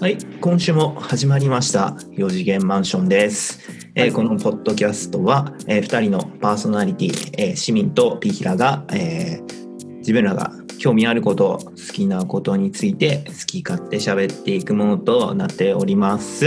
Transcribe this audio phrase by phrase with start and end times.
[0.00, 3.58] はい、今週も始まりました4次元マンションです。
[3.96, 16.46] えーこのポッドキャストは、え2人のパーソナリティ、えー市民とピヒラが、えー自分らが興味あること、好きなことについて好き勝手喋っていくものとなっております。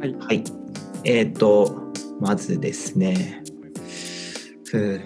[0.00, 0.44] はいはい。
[1.04, 1.90] えっ、と、
[2.20, 3.42] まずですね、
[4.66, 5.00] ふう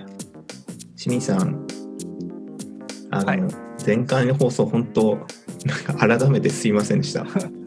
[0.96, 1.64] 清水さん、
[3.12, 5.16] あの、はい前回の放送、本当、
[5.64, 7.24] なんか改めてすいませんでした。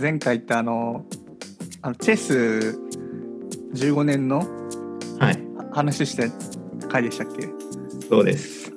[0.00, 1.04] 前回言ったあの
[1.82, 2.78] あのチェス
[3.74, 4.46] 15年の
[5.18, 5.38] はい、
[5.72, 6.24] 話した
[6.88, 7.48] 回でしたっけ？
[8.08, 8.72] そうです。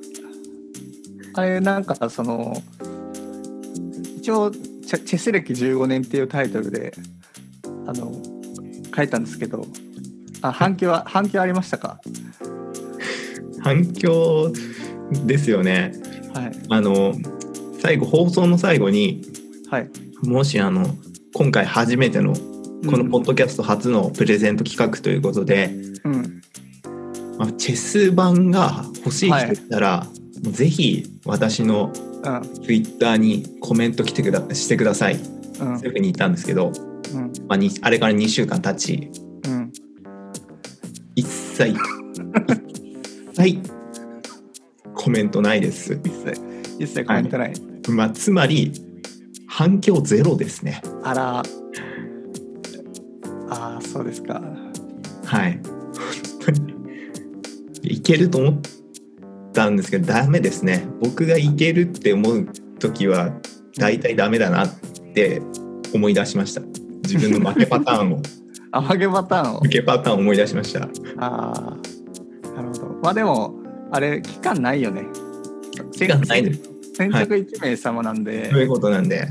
[1.35, 2.53] あれなんかその
[4.17, 6.93] 一応チェチェス歴15年っていうタイトルで
[7.87, 8.11] あの
[8.95, 9.65] 書いたんですけど
[10.41, 11.99] あ反響は反響ありましたか？
[13.61, 14.51] 反響
[15.25, 15.93] ですよね。
[16.33, 16.51] はい。
[16.69, 17.13] あの、
[17.79, 19.21] 最後、放送の最後に、
[19.69, 19.89] はい
[20.25, 20.85] もしあの、
[21.33, 25.71] 今回初めての、このポッドキャスト初のプレゼント企画ということで、
[26.03, 26.41] うん。
[27.37, 30.07] まあ、チェス版が欲しい人いたら、
[30.43, 31.91] もうぜひ私の
[32.25, 32.41] うん。
[32.63, 35.15] ツイッターにコメント来てくだしてください。
[35.15, 35.77] うん。
[35.77, 36.71] そういうふうに言ったんですけど、
[37.13, 37.33] うん。
[37.47, 39.11] まあ、にあれから2週間経ち、
[39.45, 39.73] うん。
[41.15, 41.77] 一切、一
[43.35, 43.59] 切
[44.95, 45.99] コメントないです。
[46.01, 46.41] 一切
[46.79, 47.53] 一切コメントない、
[47.89, 48.71] まあ、つまり、
[49.55, 50.81] 反響ゼロですね。
[51.03, 51.43] あら
[53.51, 54.41] あーそうですか
[55.25, 55.59] はい。
[55.63, 55.75] 本
[56.43, 56.73] 当に
[57.83, 58.61] いけると思っ
[59.53, 60.87] たんですけど、ダメですね。
[60.99, 62.47] 僕がいけるって思う
[62.79, 63.31] 時は、
[63.77, 64.69] 大体ダメだなっ
[65.13, 65.43] て
[65.93, 66.61] 思い出しました。
[67.03, 68.21] 自分の負けパターンを、
[68.71, 70.89] 甘げパターンを負けパターンを思い出しました。
[71.19, 71.77] ああ、
[72.55, 72.87] なるほど。
[73.03, 73.53] まあでも、
[73.91, 75.03] あれ、期間ないよね。
[75.91, 76.72] 時間ないです。
[76.95, 79.27] 先着1名様なんで、そういうことなんで、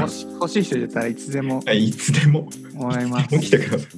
[0.00, 3.88] もし欲しい人いたらいつでもはい、いつでも、もらいまいつでも来てください。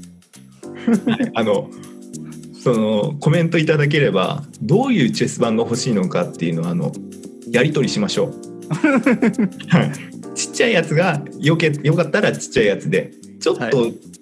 [1.10, 1.70] はいあの、
[2.62, 6.92] そのコメントいただければ、どういうチェス盤が欲しいのかっていうのは、あの、
[7.50, 8.32] やり取りしましょう。
[9.69, 9.92] はい。
[10.34, 13.70] ちっちゃいやつがよけよかったらちっちゃいやつで、ちょっと、は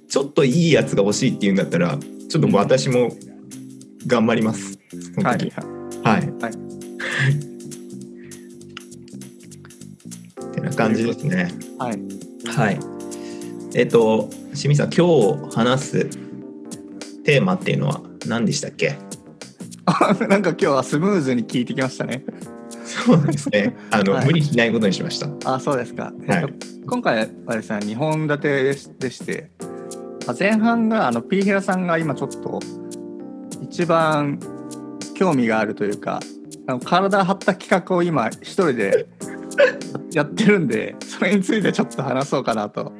[0.08, 3.10] ちょっといいやつが欲しいっていうんだったら、ちょっともう私も
[4.06, 4.78] 頑張ります。
[5.22, 5.52] はい。
[6.02, 6.32] はい。
[6.42, 6.69] はい
[10.60, 11.50] てな感じですね。
[11.78, 11.98] はい。
[12.46, 12.78] はい。
[13.74, 16.04] えっと、清水さん、今日話す
[17.24, 18.96] テーマっていうのは何でしたっけ？
[19.86, 22.24] あ なんか今日はスムーズに聞いてきましたね。
[22.84, 23.76] そうですね。
[23.90, 25.28] あの、はい無理しないことにしました。
[25.44, 26.12] あそうですか。
[26.26, 26.52] はいえっと
[26.86, 29.50] 今回はですね、2本立てでしでして、
[30.26, 32.58] まあ前半があのピーヒラさんが今ちょっと
[33.62, 34.40] 一番
[35.14, 36.20] 興味があるというか、
[36.66, 39.06] あの体張った企画を今一人で
[40.12, 42.92] やってるんで、それについてちょっと話そうかなと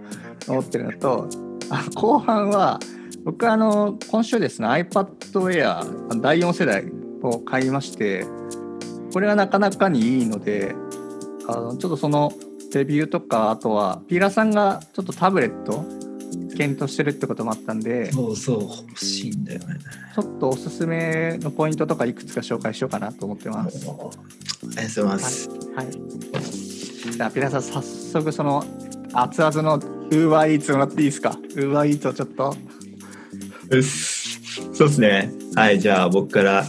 [0.49, 1.29] 思ってるのと、
[1.71, 2.79] あの後半は
[3.25, 5.07] 僕はあの今週ですね iPad
[5.51, 6.85] Air 第4世代
[7.23, 8.27] を買いまして、
[9.13, 10.75] これはなかなかにいいので、
[11.49, 12.33] あのちょっとその
[12.73, 15.85] レビューとかあとはピーラさんがちょっとタブレット
[16.61, 19.77] 検討してるってこともあったんでちそうそう、欲しいんだよね。
[20.19, 23.79] ょっとおすすめのポイントとかいくつか紹介しようかなと思ってます。
[23.79, 24.11] ありがとうご
[24.71, 25.49] ざいます。
[25.49, 25.91] はい、
[27.13, 28.63] じゃあピーラーさん早速その
[29.15, 31.31] 熱々のウーバーイーツもらっていいですか？
[31.31, 32.55] ウーバーイーツをちょっと
[33.71, 35.33] うそうですね。
[35.55, 36.67] はい、じゃあ僕から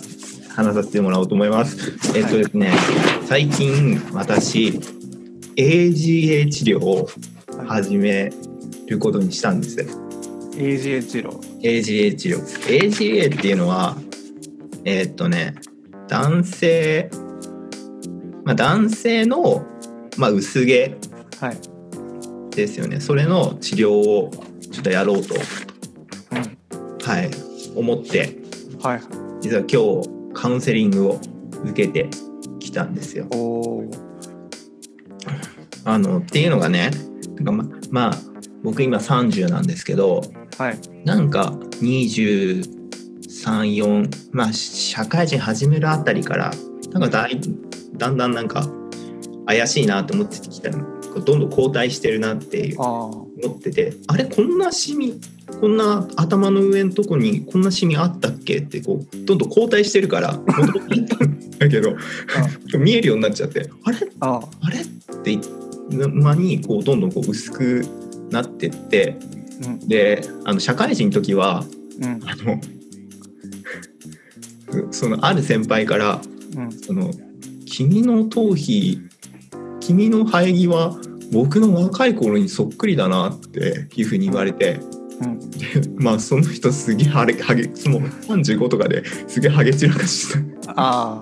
[0.56, 1.78] 話させてもらおうと思います。
[2.18, 2.74] えっとですね、
[3.26, 4.80] 最近私、
[5.58, 7.10] AGA 治療を
[7.68, 8.32] 始め
[8.92, 9.78] ることにしたんです。
[10.54, 12.40] AGA 治療 AGA 治療。
[12.68, 13.98] AGA っていうのは、
[14.86, 15.56] えーっとね、
[16.08, 17.10] 男性、
[18.44, 19.66] まあ、男性の、
[20.18, 20.96] まあ、薄毛
[21.40, 23.00] はい、ですよね。
[23.00, 24.30] それの治療を
[24.72, 27.32] ちょっとやろうと、うんはい、
[27.76, 28.38] 思って、
[28.82, 29.02] はい、
[29.42, 31.22] 実は今日カウンセリングを
[31.64, 32.10] 受けて
[32.60, 33.28] きたんですよ。
[35.84, 36.92] あのっていうのがね、
[37.38, 38.31] なんかままあ
[38.64, 40.22] 僕今30なんですけど、
[40.58, 40.80] はい。
[41.06, 42.64] なんか23、
[43.76, 46.52] 4まあ社会人始めるあたりから
[46.92, 47.40] なんかだい
[47.98, 48.68] だんだんなんか
[49.48, 50.86] 怪しいなと思ってきたの。
[51.26, 55.20] どんどん後退してるなっていう思っててあれこんなシミ
[55.60, 58.60] こんな頭の上のとこにこんなシミあったっけ？
[58.60, 61.96] ってこうどんどん後退してるから戻っていったんだけど
[62.80, 63.98] 見えるようになっちゃってあれ？
[64.22, 64.80] ああれ？
[64.80, 64.84] っ
[65.24, 65.38] て
[65.90, 67.86] 間にこうどんどんこう薄く
[68.32, 69.18] なってって
[69.64, 69.80] うん。
[69.88, 71.64] であの社会人の時は
[72.02, 72.20] うん。
[72.26, 72.62] あの
[74.92, 76.22] そのある先輩から
[76.56, 76.72] うん。
[76.72, 77.12] その
[77.66, 79.00] 君の頭皮
[79.80, 80.98] 君の生え際
[81.32, 84.80] 僕の若い頃にそっくりだなっていうふうに言われて、
[85.22, 85.40] うん。
[86.04, 90.40] まあその人すげえハゲハゲもう35とかですげえハゲ散らかして。
[90.66, 91.22] たあ。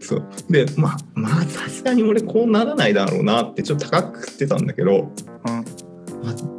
[0.00, 0.28] そう。
[0.50, 5.12] でまあまあさすがに俺こうならないだろうなってちょっと高く食ってたんだけど、
[5.44, 5.55] あうん。
[5.55, 5.55] まあ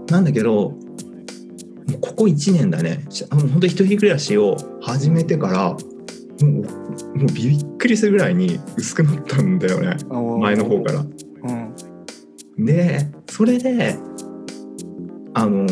[0.09, 0.73] なんだけど
[2.01, 3.05] ここ1年だね。
[3.31, 5.77] 本当一人暮らしを始めてからも
[6.41, 9.95] うもうびっくりするぐらいに薄くなったんだよね。
[10.39, 10.99] 前の方から。
[10.99, 12.65] うん。
[12.65, 13.97] でそれで
[15.33, 15.65] あの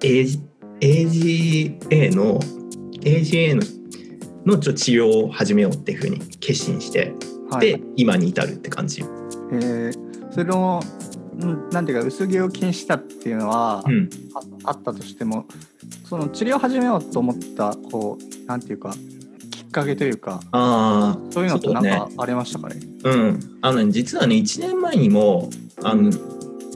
[0.00, 0.40] AG
[0.80, 2.40] AGA の
[3.02, 3.62] AGA の
[4.46, 7.12] のちょ治療を始めようっていうふうに決心して、
[7.50, 7.72] はい。
[7.72, 9.02] で今に至るって感じ。
[9.52, 9.92] えー、
[10.30, 10.99] それのん
[11.72, 14.08] なんていうか薄毛を気にしたっていうのは、うん、
[14.64, 15.46] ああったとしても
[16.04, 18.94] その治療を始めようと思ったこうなんていうか
[19.50, 22.80] きっかけというかああそういうのってなんかありましたかね？
[23.04, 23.58] うん。
[23.62, 25.50] あのね実はね1年前にも
[25.82, 26.10] あの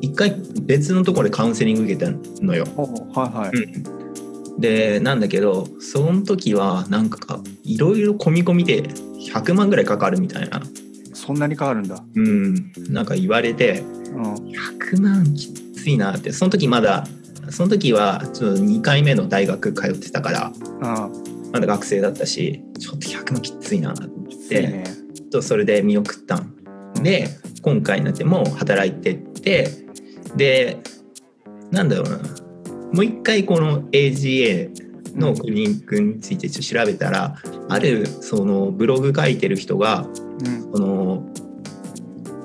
[0.01, 2.13] 一回別のところでカウンセリング受けた
[2.43, 2.67] のよ。
[2.77, 2.83] お
[3.19, 10.61] はいはい、うん、でなんだけどその時はなんかいろいろ込み込みで100万ぐらいかかるみたいな、
[11.25, 13.83] そんなに変わるんだ、うん、なんか言われて
[14.15, 16.33] うん、100万きついなって。
[16.33, 17.07] その時まだ
[17.51, 21.11] その時はちょっと2回目の大学通ってたからあ
[21.53, 24.03] まだ学生だったしちょっと100万きついなって。
[24.29, 24.85] きついね。
[25.31, 26.55] とそれで見送ったん。
[27.03, 27.29] で
[27.63, 29.69] 今回になっても働いてって
[30.37, 30.79] で
[31.71, 32.19] なんだろうな。
[32.93, 34.71] もう一回この AGA
[35.19, 37.37] のクリニックについてちょっと調べたら
[37.69, 40.07] あるそのブログ書いてる人が
[40.45, 40.73] うん。
[40.73, 40.94] この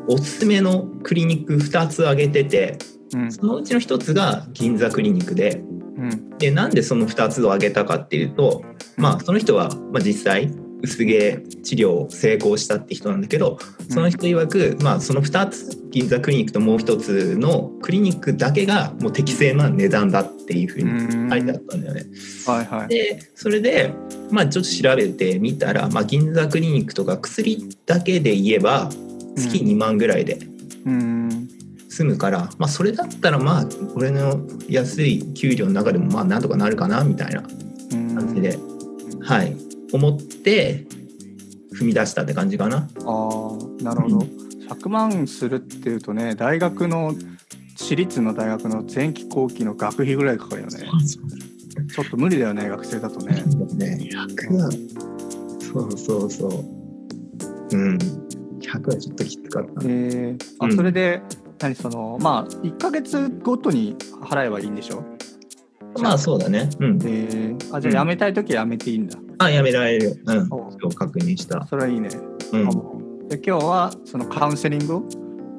[0.10, 2.78] おすすめのクリニック2つ挙げてて
[3.14, 3.32] うん。
[3.32, 5.62] そのうちの1つが銀座クリニックで
[5.98, 6.38] うん。
[6.38, 8.64] でなんでその2つを挙げたかっていうと
[8.98, 10.52] まあその人は、まあ、実際
[10.82, 13.60] 薄毛治療を成功したって人なんだけど
[13.90, 22.06] その人曰く、まあ、その2つ銀座クリニックともう1つのクリニックだけがもう適正な値段だっていうふうに書いてあったんだよね。
[22.46, 22.88] はいはい。
[22.88, 23.94] でそれで、
[24.32, 28.90] まあ、ちょっと調べてみたら、まあ、銀座クリニックとか薬だけで言えば
[29.36, 30.40] 月2万ぐらいで
[30.86, 31.50] うん。
[31.90, 33.66] 済むから、まあ、それだったらまあ
[33.96, 34.40] 俺の
[34.70, 37.44] 安い給料の中でもまあなんとかなるかなみたいな
[37.92, 38.58] うん感じで、
[39.22, 39.56] はい
[39.92, 40.86] 思って
[41.76, 42.78] 踏み出したって感じかな。
[42.78, 44.28] ああなるほど、
[44.70, 47.16] 100万するっていうとね大学の
[47.76, 50.80] 私立の大学の前期後期の学費ぐらいかかるよね。
[51.94, 53.44] ちょっと無理だよね学生だとね。
[53.76, 54.72] ね、100は
[55.60, 57.78] そうそうそう。
[57.78, 57.98] うん。
[58.74, 59.82] 100はちょっときつかったな。
[59.86, 61.22] えー、あうんそれで、
[61.60, 65.04] 何そのまあ1ヶ月ごとに払えばいいんでしょ？
[66.02, 66.70] まあそうだね。
[66.80, 67.00] うん。
[67.04, 70.16] えー、あじゃあ辞めたい時は辞めていいんだ、あ、やめられるよ。
[70.26, 70.48] うん。
[70.52, 71.66] お今日確認した。
[71.68, 72.10] それはいいね、
[72.54, 72.68] うん。
[72.68, 72.72] あ
[73.30, 74.98] で今日はそのカウンセリング？
[74.98, 75.04] を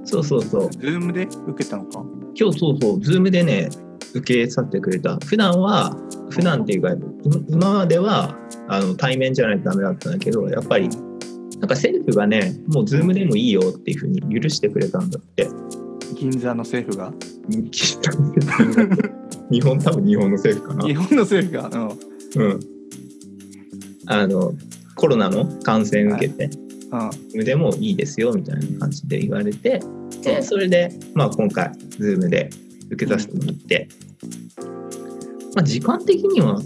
[0.04, 0.68] そうそうそう。
[0.68, 2.02] Zoom で受けたのか？
[2.34, 3.68] 今日そうそう、ズームでね、
[4.14, 5.16] 受けさせてくれた。
[5.26, 5.94] 普段は、
[6.30, 6.90] 普段っていうか、
[7.24, 8.36] 今今までは
[8.68, 10.88] あの対面じゃないとダメだったんだけど、やっぱり、
[11.60, 15.48] なんか政府がね、もうズームでもいいよっていうふうに許してくれたんだって。
[16.14, 17.12] 銀座の政府が？
[19.50, 20.88] 日本、多分日本の政府かな。
[20.88, 21.94] 日本の政府が？
[22.36, 22.60] うん。
[24.06, 24.54] あの、
[24.96, 26.50] コロナの感染受けて、
[26.90, 27.10] うんうん。
[27.10, 29.82] ズームでもいいですよみたいな感じで言われて、
[30.22, 32.48] で、それで、まあ今回、ズームで
[32.90, 33.88] 受けさせてもらって、
[35.54, 36.58] まあ時間的には、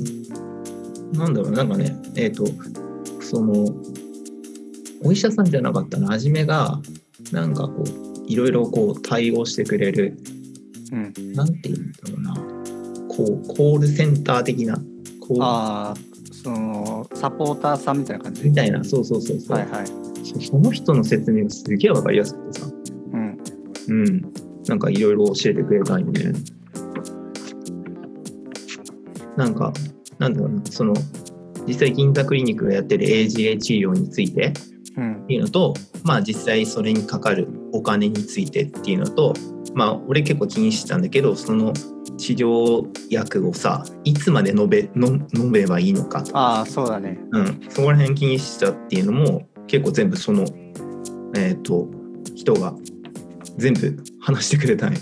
[1.12, 2.46] なんだろう、なんかね、えっ、と、
[3.20, 3.66] その、
[5.04, 6.80] お医者さんじゃなかったな、はじめが、
[7.30, 10.16] なんかこう、いろいろこう対応してくれる、
[10.92, 11.32] うん。
[11.34, 12.34] なんていうんだろうな、
[13.08, 14.76] こう、コールセンター的な、
[15.20, 15.94] こう、ああ
[16.32, 18.44] そのサポーターさんみたいな感じ？
[18.44, 19.86] みたいな、そうそうそうそう、はいはい。
[19.86, 22.66] そその人の説明がすげえわかりやすくてさ、
[23.12, 23.38] うん。
[23.88, 24.32] うん、
[24.66, 26.32] なんかいろいろ教えてくれたんで、
[29.36, 29.72] なんか、
[30.18, 30.94] なんだろうな、その、
[31.66, 34.52] 実際銀座クリニックがやってる AGA 治療について。
[34.68, 35.74] うんっていうのと、
[36.04, 39.34] まあ実際それにかかるお金についてっていうのと、
[39.74, 41.72] まあ俺結構気にしてたんだけど、その
[42.16, 50.44] 治療薬をさ、いつまで飲べ飲飲めばいいのかとか、ああそうだねうん、そこら辺気にしてたっていうのも結構全部その、
[51.36, 51.88] えっ、と、
[52.34, 52.74] 人が
[53.56, 54.98] 全部話してくれたね。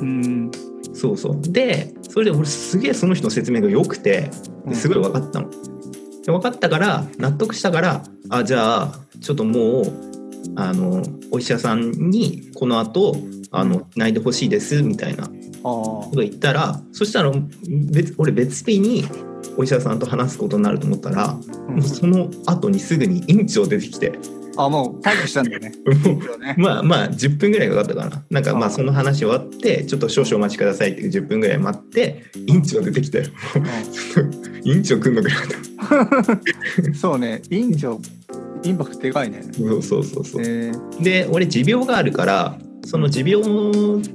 [0.00, 0.50] うん
[0.94, 1.40] そうそう。
[1.40, 4.30] で、それで俺すげえその人の説明が良くて、
[4.66, 5.50] ですごい分かったの。
[6.24, 9.92] で分かったから、納得したから、あ、じゃあ、ちょっともう、
[10.56, 13.16] あの、お医者さんにこの後、
[13.50, 15.30] あの、泣いてほしいです、みたいな
[15.62, 17.32] こと言ったら、そしたら
[17.90, 19.04] 別、俺別日に
[19.56, 21.36] お医者さんと話すことになると思ったら、
[21.68, 21.76] うん。
[21.76, 24.18] もうその後にすぐに院長出てきて、
[24.56, 25.72] あ、もう退去したんだよね。
[26.58, 28.22] まあまあ10分ぐらいかかったかな。
[28.30, 33.24] なんかまあその話終わって、ちょっと少々お待ちくださいって10分ぐらい待って、委員長出てきたよ。
[34.64, 35.36] 委員長来んのかな
[36.84, 38.00] うんそうね、院長、
[38.64, 39.42] インパクトでかいね。
[39.52, 40.42] そうそうそうそう。
[40.42, 41.02] えー。
[41.02, 43.42] で俺持病があるからその持病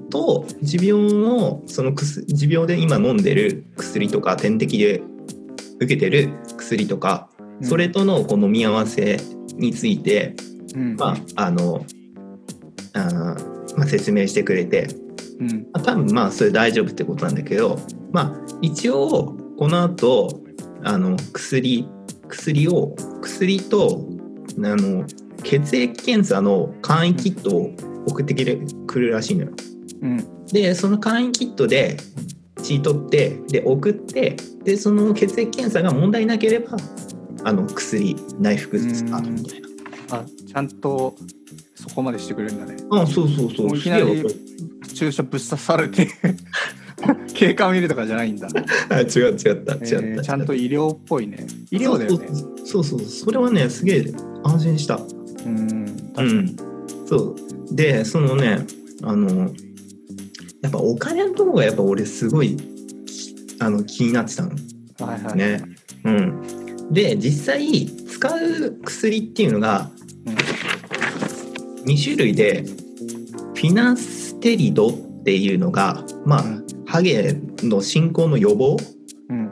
[0.10, 5.01] と持病のその薬持病で今飲んでる薬とか点滴で
[5.80, 7.30] 受けてる薬とか、
[7.62, 9.20] それ、とのこう飲み合わせ
[9.56, 10.36] について、
[10.75, 10.96] うん。
[10.96, 11.86] まああの
[12.94, 14.88] あーまあ、説明してくれて、
[15.39, 15.68] うん。
[15.72, 17.80] まあ、多分まあそれ大丈夫ってことなんだけど
[18.12, 20.42] まあ一応この後
[20.84, 21.88] あの薬
[22.27, 24.08] 薬を薬と
[24.64, 25.06] あの
[25.44, 27.72] 血液検査の簡易キットを
[28.08, 29.52] 送ってくるらしいのよ。
[30.02, 31.98] うんでその簡易キットで
[32.64, 36.78] 血取ってで送ってでその血液検査が問題なければ
[37.44, 39.68] あの薬内服スタートみたいな。
[40.10, 41.16] あちゃんと
[41.76, 42.78] そこまでしてくれるんだね。
[42.92, 43.78] あそうそうそう。
[43.78, 44.26] いきなり
[44.96, 46.08] 注射ぶっ刺されて
[47.34, 48.48] 経過を見るとかじゃないんだ。
[48.89, 51.46] あ違う違った違った、えーちゃんと医療っぽいね。
[51.72, 52.27] 医療だよね。
[52.63, 54.13] そうそうそうそうそれはねすげえ
[54.44, 55.00] 安心した。
[55.46, 55.86] うん
[56.18, 56.56] うん、
[57.06, 57.36] そ
[57.72, 58.66] うでそのね
[59.04, 59.51] あの
[60.62, 62.58] やっぱお金のとこがやっぱ俺すごい
[63.60, 64.50] あの気になってたの
[65.00, 65.38] はいはい。
[65.38, 65.62] ね。
[66.04, 66.42] うん、
[66.92, 69.92] で実際使う薬っていうのが
[71.86, 72.63] 2種類で
[73.54, 76.67] フィナステリドっていうのがまあ、うん
[76.98, 78.75] ハゲの進行の予防
[79.30, 79.51] うん。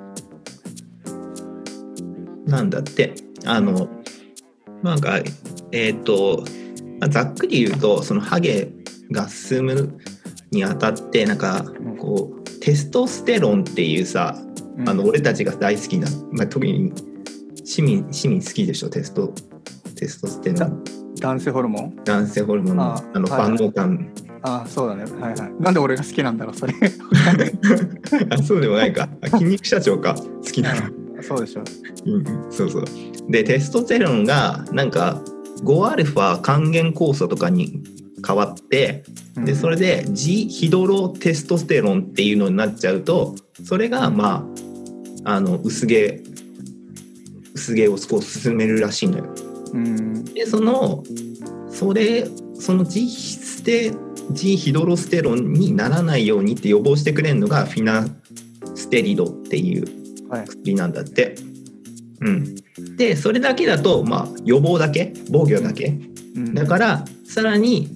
[2.47, 3.13] なんだって。
[3.45, 3.87] あの
[4.81, 5.19] なんか
[5.71, 6.43] えっ、と
[6.99, 8.71] まあざっくり言うとそのハゲ
[9.11, 9.99] が進む
[10.49, 11.97] にあたってなんかん。
[11.97, 14.35] こうテストステロンっていうさ
[14.77, 14.89] うん。
[14.89, 16.93] あの俺たちが大好きな、まあ、特に
[17.63, 19.31] 市民市民好きでしょテスト
[19.95, 20.83] テストステロン。
[21.19, 21.95] 男性ホルモン？
[22.05, 23.39] 男性ホルモンのああのはい。
[23.49, 24.11] 万能感
[24.45, 25.03] あそうだね。
[25.03, 25.53] はいはい。
[25.59, 26.73] なんで俺が好きなんだろう、それ。
[28.29, 30.81] あそうでもないかあ筋肉社長か好きなの
[31.21, 31.63] そうでしょ。
[32.05, 32.85] うんそうそう。
[33.29, 35.21] でテストステロンがなんか
[35.63, 37.81] 5α 還元酵素とかに
[38.25, 39.03] 変わって
[39.43, 44.47] でそれで G ヒドロテストステロンっていうのになっちゃうとそれがま
[45.25, 46.21] ああの薄毛
[47.55, 49.25] 薄毛をこう進めるらしいのよ。
[49.73, 50.23] うん。
[50.25, 51.03] でその
[51.69, 52.27] それ
[52.65, 53.91] その G ステ
[54.31, 58.07] G ヒドロステロンにならないようにって予防してくれるのがフィナ
[58.73, 59.85] ステリドっていう
[60.31, 60.47] はい。
[60.47, 61.35] 薬なんだって。
[62.21, 62.55] うん、
[62.97, 65.95] でそれだけだと、まあ、予防だけ防御だけ。
[66.35, 66.55] うん。
[66.55, 67.89] だからさらに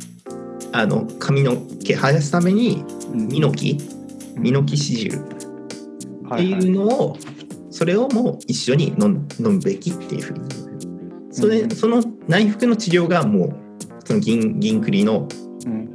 [0.72, 3.80] あの髪の毛生やすためにミノキ
[4.36, 5.16] ミノキシジル。
[5.16, 5.20] っ
[6.30, 6.60] はいはい。
[6.60, 7.18] ていうのを
[7.72, 11.72] それをもう一緒に飲む飲むべきっていうふうにそれうん。
[11.72, 13.59] その内服の治療がもう
[14.10, 15.28] その銀銀栗の
[15.68, 15.88] うん。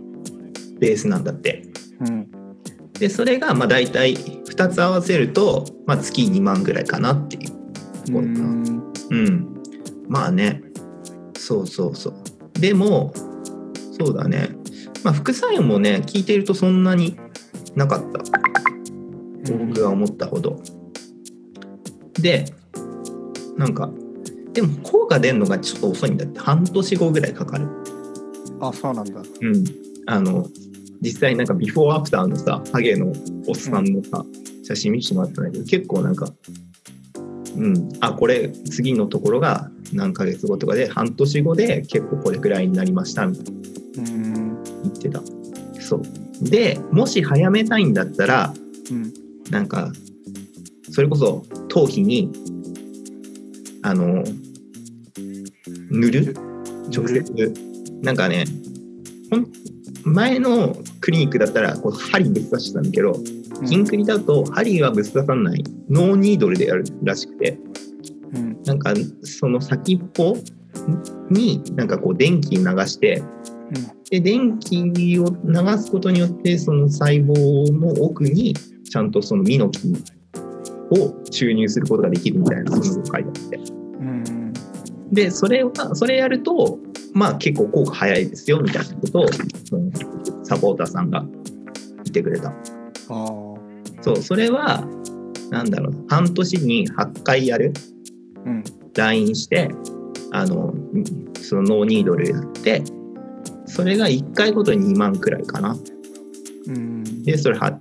[0.79, 1.65] ベースなんだって。
[2.01, 2.31] うん。
[2.93, 7.51] でそれがまあ大体2つ合わせると、まあ、月2万ぐらいかなっていう。
[8.07, 8.39] ところかな。
[9.11, 9.63] うん、
[10.07, 10.63] まあね。
[11.37, 12.61] そうそうそう。
[12.61, 13.13] でも
[13.99, 14.51] そうだね。
[15.03, 17.19] まあ副作用もね聞いてるとそんなに
[17.75, 18.21] なかった。
[19.53, 20.61] 僕が思ったほど。
[22.21, 22.45] で
[23.57, 23.91] なんか
[24.53, 26.39] でも効果出るのがちょっと遅いんだって。
[26.39, 27.67] 半年後ぐらいかかる
[28.69, 29.21] あそうなんだ。
[29.41, 29.65] うん。
[30.07, 30.49] あの
[31.01, 33.13] 実際なんかビフォーアフターのさハゲの
[33.47, 34.25] おっさんのさ、
[34.63, 36.33] 写真見せてもらったんだけど結構なんか
[37.57, 37.89] うん。
[38.01, 43.51] あこれ次のところが何ヶ月後とかで半年後で結構これくらいになりましたみたいな。
[43.51, 44.63] うん。
[44.65, 45.23] 言ってた。
[45.81, 46.03] そう。
[46.43, 48.55] でもし早めたいんだったら
[48.91, 49.13] うん。
[49.51, 49.93] なんか
[50.91, 52.33] それこそ頭皮に
[53.83, 54.25] あの
[55.91, 56.35] 塗る？
[56.91, 57.55] 直接
[58.05, 58.45] なんかね
[59.31, 59.47] ほん
[60.05, 63.15] 前のクリニックだったらこう針ぶっ刺してたんだけど
[63.63, 65.65] 銀クリだと針はぶっ刺さない。
[65.89, 67.59] ノーニードルでやるらしくて。
[68.35, 68.63] うん。
[68.65, 68.93] なんか
[69.23, 70.37] その先っぽ
[71.31, 73.23] になんかこう電気流して
[74.11, 74.83] で電気
[75.19, 79.95] を流すことによってその細胞の奥にちゃんとそのミノキ
[80.91, 83.57] を注入することができるみたいなその書いてあって。
[83.57, 84.53] うん。
[85.13, 86.79] でそれはそれやると
[87.15, 89.29] まあ結構効果早いですよみたいなことを
[89.65, 89.91] その
[90.45, 91.31] サポーターさんが言
[92.01, 92.53] ってくれた。
[94.01, 94.87] そうそれは
[95.51, 97.73] なんだろう半年に8回やる
[98.45, 98.65] うん。
[98.97, 99.71] LINE して
[100.33, 100.75] あの
[101.41, 102.83] そのノーニードルやって
[103.67, 105.77] それが1回ごとに2万くらいかな。
[106.67, 107.23] うん。
[107.23, 107.81] でそれはは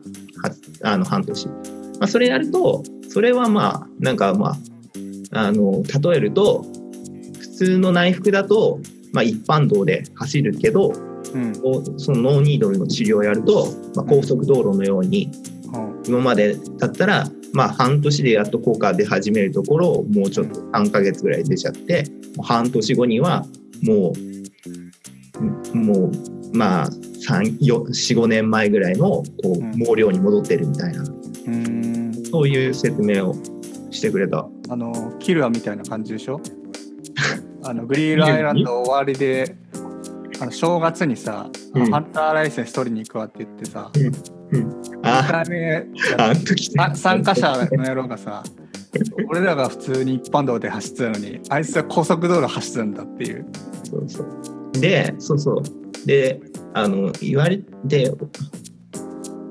[0.84, 1.54] あの半年、ま
[2.02, 4.58] あ、それやるとそれはまあなんかま
[5.32, 6.64] ああの例えると
[7.40, 8.80] 普通の内服だと
[9.14, 10.92] まあ、一般道で走るけど
[11.34, 11.54] うん。
[11.98, 15.30] そのノーニードルの治療をやると、まあ、高速道路のように
[16.06, 22.06] 今までだったら、まあ、半年でやっと効果出始めるところをもうちょっと3ヶ月ぐらい出ちゃって
[22.42, 23.46] 半年後には
[23.84, 24.14] も
[25.74, 26.12] うもう
[26.56, 26.90] まあ
[27.30, 29.72] 45年前ぐらいのこううん。
[29.80, 31.04] 毛量に戻ってるみたいな、
[31.48, 32.14] うん。
[32.30, 33.34] そういう説明を
[33.92, 34.48] してくれた。
[34.70, 36.42] あのキルアみたいな感じでしょ？
[37.66, 39.56] あのグリーンアイランド終わりで
[40.42, 41.92] あの正月にさ、うん。
[41.92, 43.90] ハンターライセンス取りに行くわって言ってさ、
[45.04, 45.24] あ。
[45.24, 45.86] 2回目
[46.78, 48.44] あ参加者の野郎がさ
[49.28, 53.46] 俺らが普通に一般道で走ってたのにあいつは高速道路走ってたんだっていう。
[53.84, 54.80] そうそう。
[54.80, 55.64] で、そうそう。
[56.06, 56.42] で、
[56.74, 58.12] あの、言われて、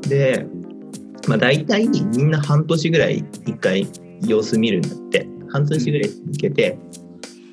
[0.08, 0.46] で、
[1.26, 3.88] まあ大体みんな半年ぐらい一回
[4.20, 5.32] 様子見るんだって。
[5.52, 6.78] 半年ぐらい続けて、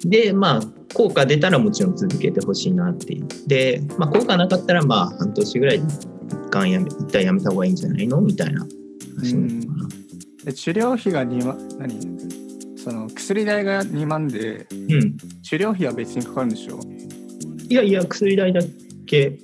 [0.06, 0.62] で、まあ、
[0.94, 3.28] 効果出たらもちろん続けてほしいなっていう。
[3.48, 6.08] で、まあ、効果なかったら、まあ、半年ぐらいで一
[6.52, 8.66] 旦やめ、一旦やめた方がいいんじゃないのみたいな
[9.18, 9.90] 話なのかな。
[10.46, 12.00] で治療費が2万何？
[12.78, 15.18] その薬代が2万でうん。
[15.44, 16.80] 治療費は別にかかるんでしょ？
[17.70, 18.62] いやいや、薬代だ
[19.06, 19.38] け、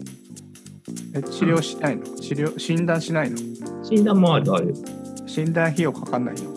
[1.14, 2.06] え治療しないの？
[2.16, 3.38] 治療診断しないの？
[3.84, 4.74] 診断もあるある。
[5.28, 6.50] 診断費用かかんないの？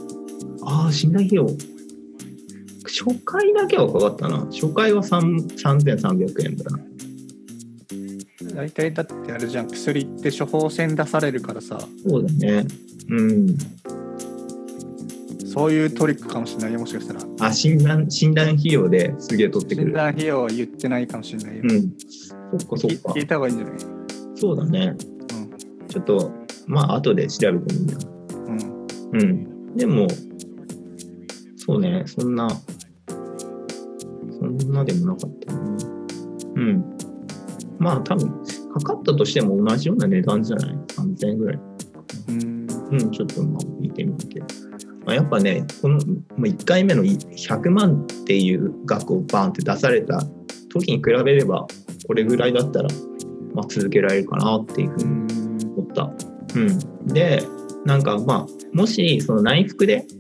[0.63, 1.47] ああ、診断費用。
[3.05, 4.39] 初回だけはかかったな。
[4.47, 6.79] 初回は3 3300円だな。
[8.55, 12.67] 大体だってあれじゃん薬って処方箋出されるからさそうだね。
[13.11, 13.57] うん。
[15.47, 19.93] そういうトリックかもしれないよもしかしたらあ、診断、診断費用ですげえ取ってく診る。
[19.93, 21.93] 断費用は言ってないかもしれないよ、うん。
[22.59, 23.23] そっかそっか聞聞。
[23.23, 23.77] いた方がいいんじゃない？
[24.37, 24.97] そうだね。
[25.89, 26.33] ちょっと、
[26.67, 27.99] まあ、後で調べてみる
[28.47, 29.77] うんうんうん。
[29.77, 30.07] でも、
[31.57, 32.57] そうね、そんな、そ
[34.59, 35.61] んなでもなかったな。
[36.57, 36.85] うん。
[37.79, 38.31] まあ、多分、
[38.75, 41.61] かかったとしても同じような値段じゃない ?3000 円ぐらい。
[42.29, 44.47] うんうん、ちょっとまあ見てみるけど。
[45.05, 46.03] まあ、やっぱね、このま
[46.39, 50.23] あ1回目の100万っていう額をバンって出された
[50.71, 51.67] 時に比べれば、
[52.07, 52.89] これぐらいだったら、
[53.55, 56.11] まあ、続けられるかなっていうふうに思った。
[56.55, 57.07] うん。
[57.07, 57.43] で、
[57.85, 60.18] なんかまあ、もしその内服で、うん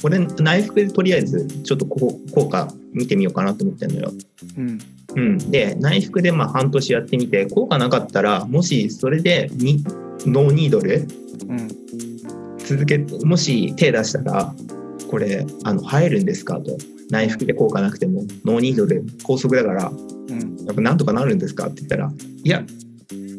[0.00, 4.12] これ内服でとりあえずちょっとこう効果見てみようかなと思ってるのよ。
[4.56, 4.78] うん。
[5.16, 9.82] うん、で内服でまあ半年やってみて効果なかったらもしそれでに
[10.26, 11.06] ノーニードル
[11.48, 11.68] うん。
[12.58, 14.54] 続けもし手出したら
[15.10, 16.60] これあの生えるんですか？
[16.60, 16.76] と。
[17.10, 20.56] 内服で効果なくてもノーニードル高速だからうん。
[20.66, 21.66] やっぱなんとかなるんですか？
[21.66, 22.12] って言ったら
[22.44, 22.62] いや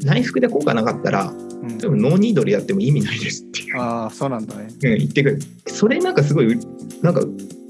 [0.03, 1.77] 内服で効果なかったらうん。
[1.77, 4.69] 多分ノーニードルやっても意味ないですって、ああそうなんだね。
[4.69, 5.39] うん、言ってくる
[5.69, 6.57] それなんかすごい
[7.01, 7.21] なんか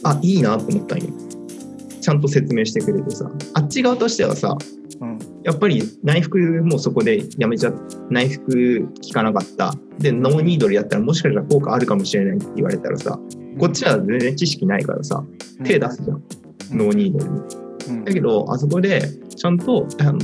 [0.04, 1.06] あいいなと思ったんよ。
[2.02, 3.30] ちゃんと説明してくれてさ。
[3.54, 4.58] あっち側としてはさ
[5.02, 5.20] うん。
[5.44, 7.74] やっぱり内服もそこでやめちゃ
[8.10, 9.74] 内服効かなかった。
[9.98, 13.20] でノーニードルやったらもしかしたら効果あるかもしれないって言われたらさ
[13.60, 15.24] こっちは全然知識ないからさ
[15.64, 16.24] 手出すじゃん、
[16.72, 17.40] ノーニードルに。
[17.90, 18.06] うん。
[18.06, 19.02] だけどあそこで
[19.36, 20.20] ちゃんとあの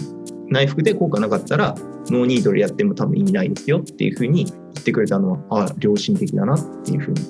[0.48, 1.76] 内服で効果なかったら
[2.10, 7.22] ノーニードルやっても多分意味ないですよっていうふうに言ってくれたのはあ良心的だなっていうふうに、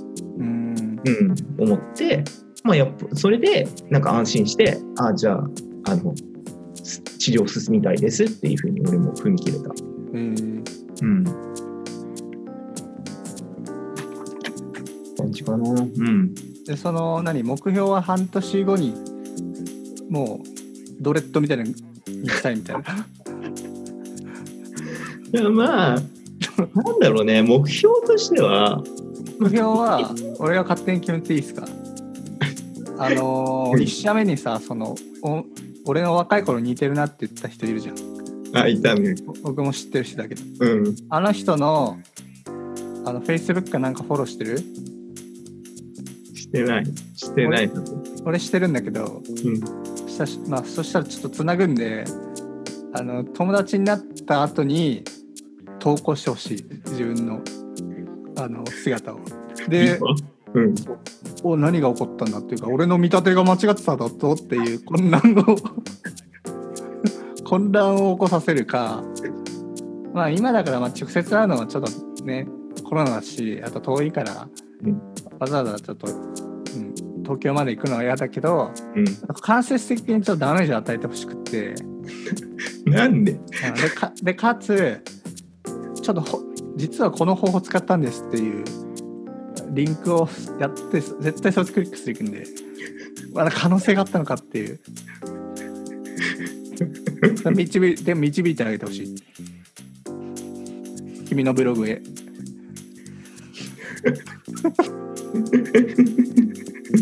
[1.05, 2.23] うんうん、思って
[2.63, 5.47] まあやっぱそれでなんか安心してあじゃあ
[5.87, 6.13] あの
[6.83, 9.69] す治療進みたいですっていうふうに俺も踏み切れた。
[10.13, 10.65] えー
[11.01, 11.23] うん。
[15.17, 15.69] 感じかな。
[15.69, 16.33] うん。
[16.65, 18.95] でその何目標は半年後に
[20.09, 20.47] もう
[21.01, 22.83] ドレッドみたいなのにしたいみたいな
[25.33, 28.81] いやまあ、なんだろうね、目標としては、
[29.39, 29.99] 目標は
[30.39, 31.65] 俺が勝手に決めていいですか？
[32.97, 35.43] あのうん1社目にさそのお
[35.85, 37.95] 俺の若い頃似てるなって言った人いるじゃん
[38.57, 39.13] あ、痛み。
[39.43, 40.95] 僕も知ってる人だけどうん。
[41.09, 41.97] あの人の
[43.05, 44.57] あの Facebook かなんかフォローしてる？
[46.33, 46.85] してない。
[47.15, 47.71] してない。
[48.23, 49.59] 俺してるんだけどうん。
[49.95, 52.05] そしたら,、まあ、そしたらちょっとつなぐんで
[52.93, 55.03] あの友達になった後に
[55.79, 57.41] 投稿してほしい自分の
[58.37, 59.19] あの姿を。
[59.69, 59.99] で
[60.53, 60.75] うん。
[61.43, 65.55] お何が起こったんだっていうか俺の見立てが間違ってたんだぞっていう混乱を
[67.43, 69.03] 混乱を起こさせるか
[70.13, 72.47] まあ今だからまあ直接会うのはちょっとね
[72.83, 74.47] コロナだしあと遠いから、
[74.83, 75.01] うん
[75.37, 79.05] わざわざちょっと、うん、東京まで行くのは嫌だけどうん。
[79.41, 81.75] 間接的にちょっとダメージを与えてほしくって
[82.85, 83.33] なんで？
[83.33, 83.39] うん
[83.73, 85.01] でかでかつ
[86.01, 86.39] ちょっとほ
[86.77, 88.63] 実はこの方法使ったんですっていう
[89.69, 92.45] リンクをやって絶対それクリックしていくんで
[93.33, 94.79] まだ可能性があったのかっていう。
[97.51, 99.15] 導いでも導いてあげてほしい。
[101.27, 102.01] 君のブログへ。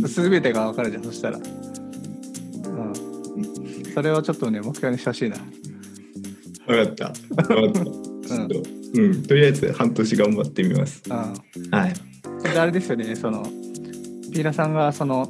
[0.08, 1.44] 全てが分かるじゃんそしたら、うん、
[3.94, 5.38] それをちょっとね目標にしてほしいな。
[6.68, 7.10] 分かった。
[7.44, 7.86] 分かった。
[7.86, 8.64] ちょっと、
[8.96, 11.04] うん、とりあえず半年頑張ってみます。
[11.08, 11.14] うん。
[11.72, 11.94] はい。
[11.96, 12.03] そ
[12.62, 15.28] あれですよねそのピーラさんがその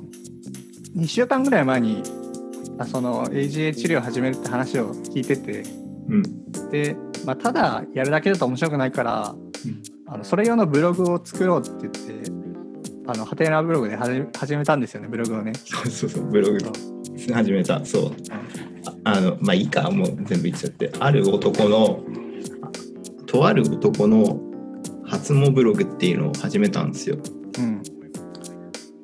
[0.95, 2.03] 2週間ぐらい前に
[2.77, 5.63] あその AGA 治療を始めるって話を聞いてて
[6.09, 6.69] うん。
[6.69, 9.35] で、まあ、ただやるだけだと面白くないから、
[10.07, 12.31] あのそれ用のブログを作ろうって言って
[13.07, 15.53] あのハテナブログで始め始めたんですよねブログをね。
[15.55, 16.59] そうそうそうブログ。
[17.33, 17.85] 始めた。
[17.85, 18.11] そう。
[19.05, 20.91] ああのまあいいかもう全部言っちゃって。
[20.99, 22.03] ある男の
[23.25, 24.39] とある男の
[25.23, 27.17] 初詣ブログっていうのを始めたんですよ。
[27.57, 27.81] うん。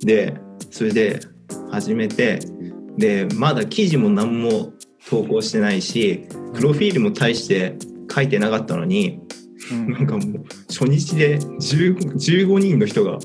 [0.01, 0.36] で
[0.69, 1.19] それで
[1.71, 2.39] 始めて
[2.97, 4.73] でまだ記事も何も
[5.10, 7.75] 投稿してないしプロフィールも大して
[8.13, 9.19] 書いてなかったのに
[9.71, 9.91] うん。
[9.93, 13.17] なんかもう初日で 15, 15人の人が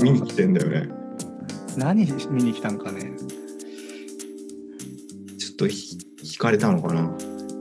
[0.00, 0.88] 見に来てんだよね。
[1.76, 3.12] 何見に来たんかね。
[5.38, 7.02] ちょっとひ惹かれたのかな。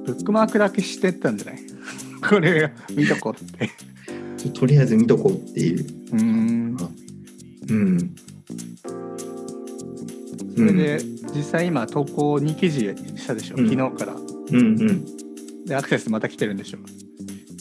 [0.06, 1.60] ブックマークだけしてったんじゃない？
[2.30, 3.70] これ見とこうって。
[4.52, 5.86] ちょとりあえず見とこうっていう。
[6.14, 6.78] うーん。
[7.70, 8.16] うん。
[10.56, 11.00] それで
[11.36, 13.70] 実際今投稿2記事したでしょ、うん。
[13.70, 14.14] 昨日から。
[14.14, 15.06] うんうん。
[15.66, 16.78] でアクセスまた来てるんでしょ？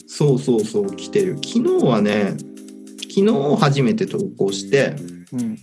[0.07, 1.35] そうそうそう来てる。
[1.35, 2.35] 昨日はね
[3.01, 4.95] 昨日初めて投稿して
[5.33, 5.55] うん。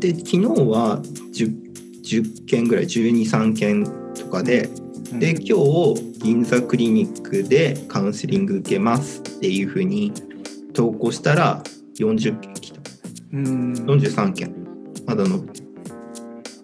[0.00, 1.00] で昨日は
[1.34, 1.54] 10,
[2.02, 3.84] 10件ぐらい123件
[4.14, 4.68] とかで
[5.12, 5.18] うん。
[5.20, 5.58] で今
[5.94, 10.10] 日銀座クリニックでカウンセリング受けますっていうふうに
[10.72, 11.62] 投稿したら
[11.98, 12.80] 40件来た。
[13.34, 13.72] うん。
[13.72, 14.54] 43件。
[15.06, 15.68] まだ伸びてる。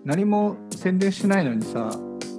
[0.02, 1.90] 何も宣伝しないのにさ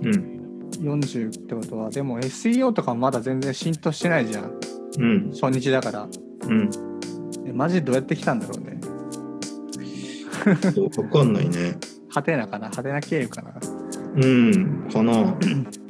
[0.02, 0.66] うん。
[0.80, 4.60] 40ってことはでも SEO とかまだ全然浸透してないじゃん。
[4.98, 5.30] うん。
[5.32, 6.08] 初日だから。
[6.48, 6.70] うん。
[7.46, 8.80] えマジでどうやって来たんだろうね。
[10.74, 11.78] 分かんないね。
[12.10, 12.70] ハテナかな？
[12.72, 13.54] ハテナ経由かな？
[14.16, 14.90] うん。
[14.92, 15.38] かな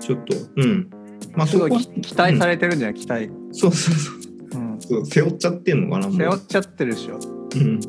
[0.00, 0.90] ちょっとうん。
[1.34, 3.00] まあすごい期待されてるんじゃない？
[3.00, 4.60] 期待、そうそうそう。
[4.60, 7.18] うん、そう背負っちゃってんのかな背負っちゃってるでしょ。
[7.54, 7.80] うん。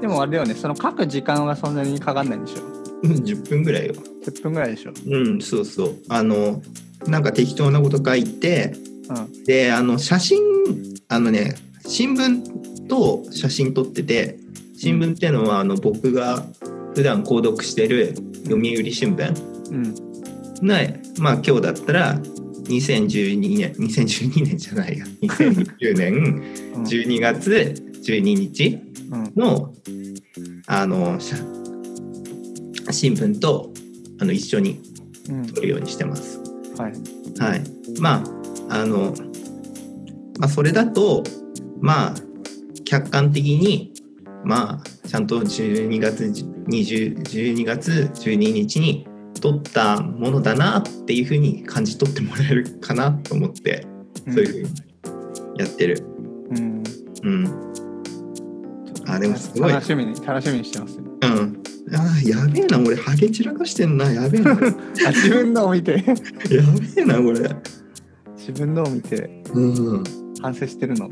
[0.00, 0.54] でもあれだよね。
[0.54, 2.62] その書く時間はそんなにかかんないんでしょ。
[3.02, 3.94] うん10分ぐらいよ。
[4.24, 4.92] 10分ぐらいでしょ。
[5.06, 5.94] うんそうそう。
[6.08, 6.62] あの
[7.06, 8.74] なんか適当なこと書いて
[9.08, 9.44] うん。
[9.44, 10.38] であの写真
[11.08, 11.54] あのね
[11.86, 14.38] 新聞と写真撮ってて
[14.76, 16.44] 新聞っていうのはあの僕が
[16.94, 18.14] 普段購読してる
[18.44, 20.13] 読売新聞うん
[20.62, 20.74] の
[21.18, 22.18] まあ今日だったら
[22.64, 25.04] 2012年2012年じゃないや。
[25.22, 26.14] 2020年
[26.76, 26.82] うん。
[26.84, 27.74] 12月
[28.06, 28.78] 12日
[29.10, 29.32] うん。
[29.36, 29.72] の
[30.66, 31.36] あの写
[32.90, 33.70] 新聞と
[34.20, 34.80] あの一緒に
[35.28, 35.46] うん。
[35.46, 36.40] 撮るようにしてます。
[36.78, 36.92] はい。
[37.38, 37.62] はい、
[38.00, 38.22] ま
[38.70, 39.14] ああの、
[40.38, 41.22] まあ、それだと
[41.80, 42.14] まあ
[42.84, 43.92] 客観的に
[44.44, 49.06] まあちゃんと12月20 12月12日に
[49.44, 53.86] 撮ったものだなっていうふうに感じ取ってもらえるかなと思って
[54.32, 54.72] そういうふう
[55.52, 56.02] にやってる。
[56.48, 56.82] うん
[57.22, 57.72] うん。
[59.06, 59.72] あでもすごい。
[59.72, 61.62] 楽しみに楽しみにしてますうん。
[61.92, 64.54] あーやべえな俺ハゲ散らかしてんなやべえな
[65.12, 65.92] 自分のを見て
[66.48, 67.54] べえなこれ。
[68.38, 69.60] 自分のを見てう
[70.00, 70.04] ん。
[70.40, 71.10] 反省してるの、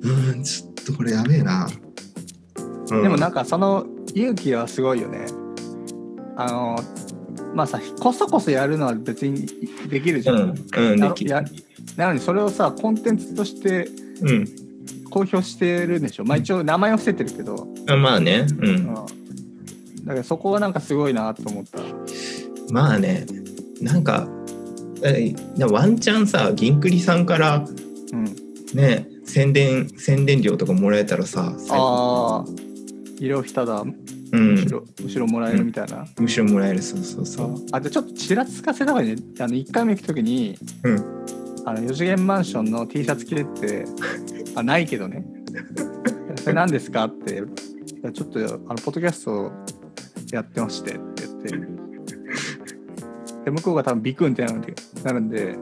[0.00, 1.68] うん、ちょっとこれやべえな。
[2.90, 3.84] うんでもなんかその
[4.14, 5.26] 勇気はすごいよね
[6.36, 6.78] あの
[7.56, 9.46] まあさこそこそやるのは別に
[9.88, 11.30] できるじゃん、うん、うん、なできる。
[11.30, 11.42] や
[11.96, 13.88] なのにそれをさコンテンツとして
[14.22, 14.66] うん。
[15.10, 16.24] 公表してるんでしょ。
[16.24, 17.96] まあ一応名前は伏せてるけど、あ。
[17.96, 18.76] まあね、ううん。
[18.76, 18.94] ん。
[18.94, 21.80] だからそこはなんかすごいなと思った。
[22.70, 23.24] まあね、
[23.80, 24.28] なんか、
[25.02, 27.64] えワンチャンさ、銀クリさんから
[28.12, 28.24] うん。
[28.74, 32.44] ね、宣伝、宣伝料とかもらえたらさ、ああ
[33.18, 33.84] 医療費ただ
[34.32, 34.54] うん。
[34.56, 37.66] 後、ろ,、後ろもらえるみたいな、むしろもらえる、そうそうそう。
[37.72, 39.22] あじゃあちょっとちらつかせた方がいいね。
[39.40, 41.16] あの1回目行く時に、うん。
[41.66, 43.84] あの4次元マンションの T シャツ着てって
[44.54, 45.26] あないけどね。
[46.40, 47.42] それ何ですかって
[48.12, 49.50] ちょっとあのポッドキャスト
[50.32, 51.76] やってましてって言って。
[53.46, 55.56] で向こうが多分ビクンってなるんでなるんで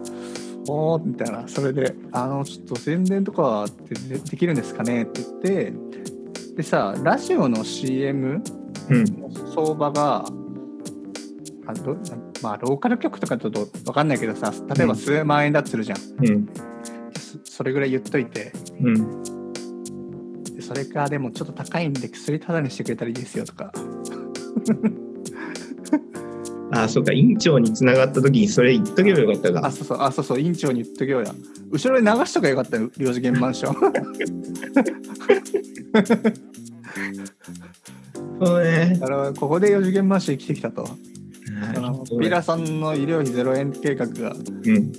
[0.69, 1.47] おーみたいな。
[1.47, 5.73] それで「あのちょっと宣伝とかってでできるんですかね?」って言って
[6.57, 8.43] でさラジオの CM
[8.91, 9.07] うん、
[9.55, 10.27] 相場が
[11.67, 11.97] あど
[12.43, 16.49] まあローカル局とかだと分かんないけどさ例えば数万円だとするじゃん、うん、
[17.45, 18.53] そそれぐらい言っといて。
[18.81, 19.23] うん。
[20.55, 23.73] でそれかでもちょっと高いんで薬タダにしてくれたらいいですよとか
[26.73, 29.71] あ、そうか、院長につながった時にそれ言っとけばよかったあ、か。
[29.71, 31.35] そうそう、あ、そうそう、院長に言っとけようや。
[31.71, 33.75] 後ろに流しとけばよかったよ、領事現マンション。
[38.45, 38.99] そうね。
[39.01, 40.89] だからここで4次元マンション生きてきたと。
[42.21, 44.93] ピラさんの医療費0円計画が、うん。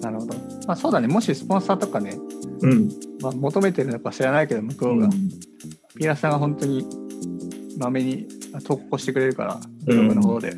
[0.00, 0.34] なるほど。
[0.66, 2.18] まあそうだね、もしスポンサーとかね、
[2.62, 2.88] うん。
[3.20, 5.08] まあ、求めてるのか知らないけど、向こうが、
[5.96, 6.86] ピラさんが本当に
[7.78, 8.26] まめに
[8.64, 10.54] 投稿してくれるから、ブログの方で。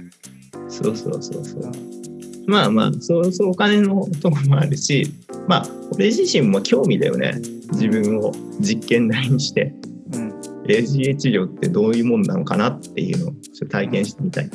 [0.69, 1.69] そうそうそうそうう。
[1.69, 2.03] ん
[2.47, 5.13] まあまあ、そうそうお金のとこもあるし、
[5.47, 7.35] まあ、俺自身も興味だよね。
[7.73, 9.73] 自分を実験台にして、
[10.13, 10.41] うん。
[10.65, 14.51] AGA 治療ってどういうもんなのかなっていうのをちょっと体験してみたい。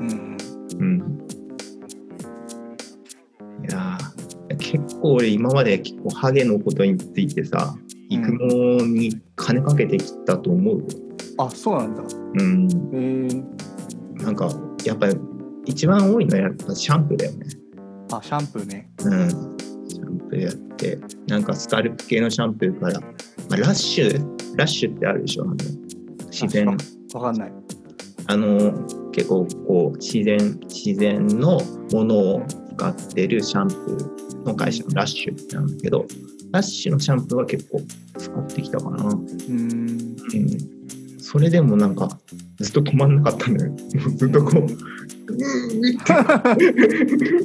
[0.00, 0.36] うん。
[0.78, 0.98] うん。
[3.68, 7.76] いやー結構俺今まで結構ハゲのことについてさ、
[8.10, 8.46] 育毛
[8.86, 10.86] に金かけてきたと思うよ。
[11.38, 12.02] あ、そうなんだ。
[12.02, 12.68] うん。
[12.92, 13.44] えー、
[14.28, 14.50] なんか、
[14.84, 15.16] やっぱり
[15.64, 17.46] 一番多いのはやっぱシャンプーだよね。
[18.12, 18.90] あ、シャンプーね。
[19.02, 19.30] うん。
[19.88, 23.06] シャンプーやって、なんかスカルプ系のシャンプーから、ま
[23.52, 25.54] あ、ラッシュ、ラッシュってあるでしょ、あの
[26.30, 26.66] 自然。
[27.14, 27.52] わかんない。
[28.26, 31.62] あの、結構こう、自然、自然の
[31.92, 32.42] ものを
[32.76, 36.04] 使ってるシャンプーの会社のラッシュなんだけど、
[36.52, 37.80] ラッシュのシャンプーは結構
[38.18, 39.04] 使ってきたかな。
[39.04, 40.77] うーん。
[41.28, 41.32] うん。
[41.32, 42.18] それでもなんか、
[42.58, 43.72] ずっと止まんなかったんだよ。
[44.16, 44.68] ずっとこう、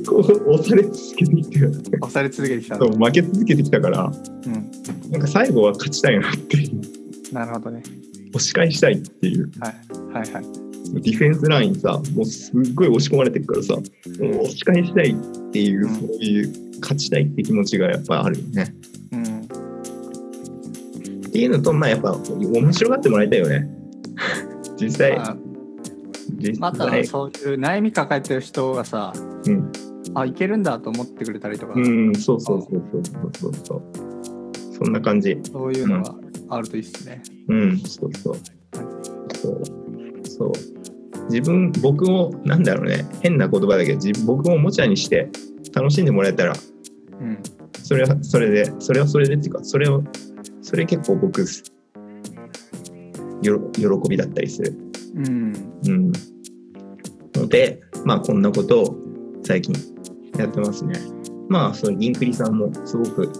[0.05, 1.65] こう押され続けてきて、
[2.01, 2.77] 押され続けてきた。
[2.77, 4.11] そう負け続けてきたから、
[4.45, 4.71] うん。
[5.11, 6.81] なんか最後は勝ちたいなっていう、
[7.33, 7.83] なるほどね。
[8.33, 9.75] 押し返したいっていう、はい。
[10.13, 10.45] はいはい。
[10.93, 13.83] ディフェンスラインさ、もうすっごい押し込まれてるからさ、もう
[14.43, 18.73] 押し返したいっていう、うんそういう勝ちたいって気持ちがやっぱあるよね。
[18.73, 18.92] うん。
[21.33, 23.67] っていうのと、まあやっぱ面白がってもらいたいよね。
[24.79, 25.37] 実際、まあ、
[26.35, 29.13] 実また際、そういう悩み抱えてる人がさ、
[29.47, 29.71] うん、
[30.13, 33.81] あ、いけるんだと思ってくれたりとか、うん、そうそうそうそうそうそう。
[34.77, 35.39] そんな感じ。
[35.51, 36.15] そういうのが
[36.49, 37.23] あるといいっすね。
[37.47, 38.35] うん、そうそう。
[39.33, 39.61] そう。
[40.23, 40.51] そう。
[41.31, 45.29] 自分、僕を、なんだろうね、変な言葉だけど、自僕をおもちゃにして
[45.73, 46.53] 楽しんでもらえたら、
[47.19, 47.39] うん。
[47.81, 50.03] それはそれで、それはそれでっていうか、それを、
[50.73, 51.45] それ結構僕、
[53.43, 54.75] よろ喜びだったりする。
[55.17, 55.53] うん。
[55.85, 56.11] うん。
[57.35, 58.97] ので、まあ、こんなことを
[59.43, 59.75] 最近
[60.35, 60.99] やってますね。
[61.47, 63.31] まあ、その銀栗さんもすごく、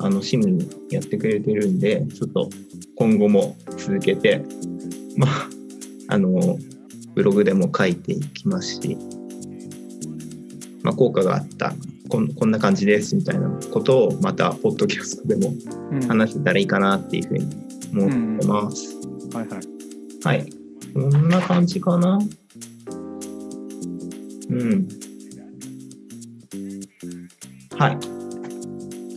[0.00, 2.50] あの、親身にやってくれてるんで、ちょっと
[2.96, 4.42] 今後も続けて、
[5.16, 5.48] まあ、
[6.08, 6.58] あの、
[7.14, 8.98] ブログでも書いていきますし、
[10.82, 11.72] まあ、効果があった、
[12.10, 15.54] こんこんな感じですみたいなことを、また、ポッドキャストでも
[15.92, 17.46] うん話せたらいいかなっていうふうに
[17.94, 18.96] 思ってます。
[19.32, 20.38] はいはい。
[20.40, 20.52] はい。
[20.92, 22.18] こんな感じかな。
[24.48, 24.88] うん。
[27.78, 27.98] はい。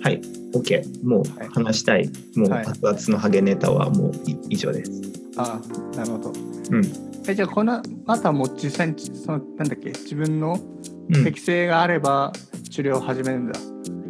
[0.04, 0.22] はい。
[0.54, 1.04] OK。
[1.04, 2.10] もはいう話したい。
[2.36, 4.92] もうはい熱々のハゲネタはもうい以上です。
[5.38, 5.60] あ
[5.96, 6.34] なるほど。
[6.70, 7.14] うん。
[7.28, 10.93] え、じゃあ、この、あとはもう実際に、その、なんだっけ、自分のうん。
[11.24, 12.32] 適性があれば
[12.70, 13.60] 治療を始めるんだ。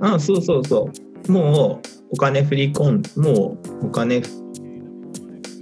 [0.01, 0.89] あ、そうそうそ
[1.27, 1.32] う。
[1.32, 4.21] もうお金振り込ん、もうお金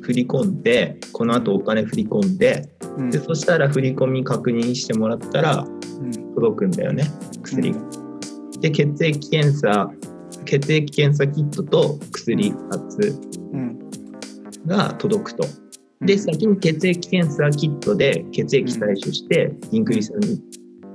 [0.02, 3.10] 振り込んで、この後お金振り込んで、うん。
[3.10, 5.66] でそしたら振り込み確認してもらったら
[6.02, 6.12] うん。
[6.36, 7.06] 届くんだよね、
[7.44, 7.80] 薬が。
[8.60, 9.92] で血液検査
[10.46, 13.20] 血液検査キットと薬2つ
[13.54, 13.80] うん。
[14.66, 15.46] が届くと。
[16.02, 20.14] で先に血液検査キットで血液採取して銀栗さ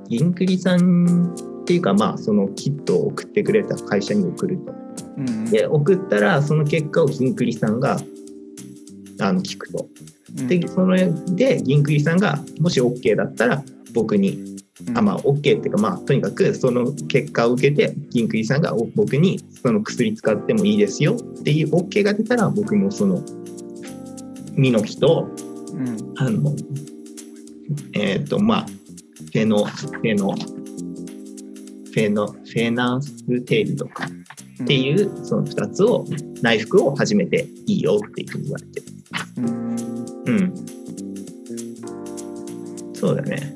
[0.09, 4.73] 銀栗さんっていうかまあそのキットを送ってくれた会社に送ると。
[5.19, 5.45] うん。
[5.51, 7.99] で送ったらその結果を銀栗さんが
[9.21, 9.89] あの聞くと。
[10.39, 10.97] うん、でその
[11.35, 13.63] で銀栗さんがもし OK だったら
[13.95, 14.57] 僕に
[14.95, 23.23] あまあ OK っていうかまあとにかくその結果を受けて銀栗さんがお僕にその薬使ってもいいですよっていう OK が出たら僕もその
[24.55, 25.29] ミノキと
[25.73, 26.15] うん。
[26.17, 26.55] あの
[27.93, 28.67] えっ、とまあ
[29.37, 34.07] フェノフェノフェノフェナステールとか
[34.63, 36.07] っていうその2つを
[36.41, 38.87] 内服を始めていいよっていうふうに言われてる
[39.37, 39.77] うん。
[40.25, 40.55] うん。
[42.95, 43.55] そうだね。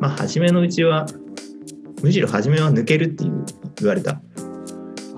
[0.00, 1.06] まあ、初めのうちは、
[2.02, 3.44] むしろ初めは抜けるっていう
[3.76, 4.14] 言われた。
[4.14, 4.20] あ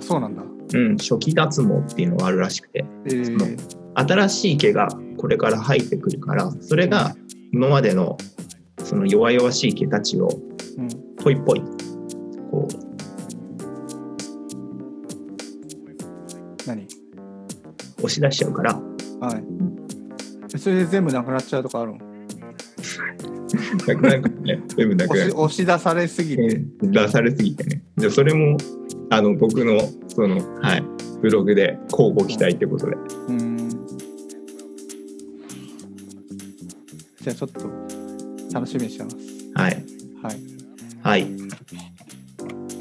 [0.01, 0.43] そうなんだ。
[0.43, 3.59] うん、初期脱毛っていうのがあるらしくて、えー、
[3.95, 7.17] 新しい毛がこれから生えてくるから、それが
[7.51, 8.19] 今までの
[8.89, 10.31] その弱々しい毛たちを
[10.79, 10.89] うん。
[11.23, 11.61] ぽいぽい、
[12.51, 12.67] こ
[16.67, 16.85] 何？
[16.85, 16.87] う、
[17.99, 18.75] 押し出しちゃうから、
[19.21, 19.45] はい。
[20.55, 21.99] えそれで全部なくなっちゃうとかあるの？
[23.87, 24.63] なくなるね。
[24.75, 25.39] 全部なくなる。
[25.39, 27.83] 押し出されすぎて、うん出されすぎてね。
[27.99, 28.57] じゃあそれも、
[29.11, 30.83] あの、僕の、その、はい、
[31.21, 32.97] ブログで交互期待ってことで。
[33.29, 33.59] うん
[37.21, 37.98] じゃあちょっと
[38.53, 39.17] 楽しみにしてます
[39.55, 39.85] はい。
[40.23, 40.59] はい
[41.03, 41.27] はい。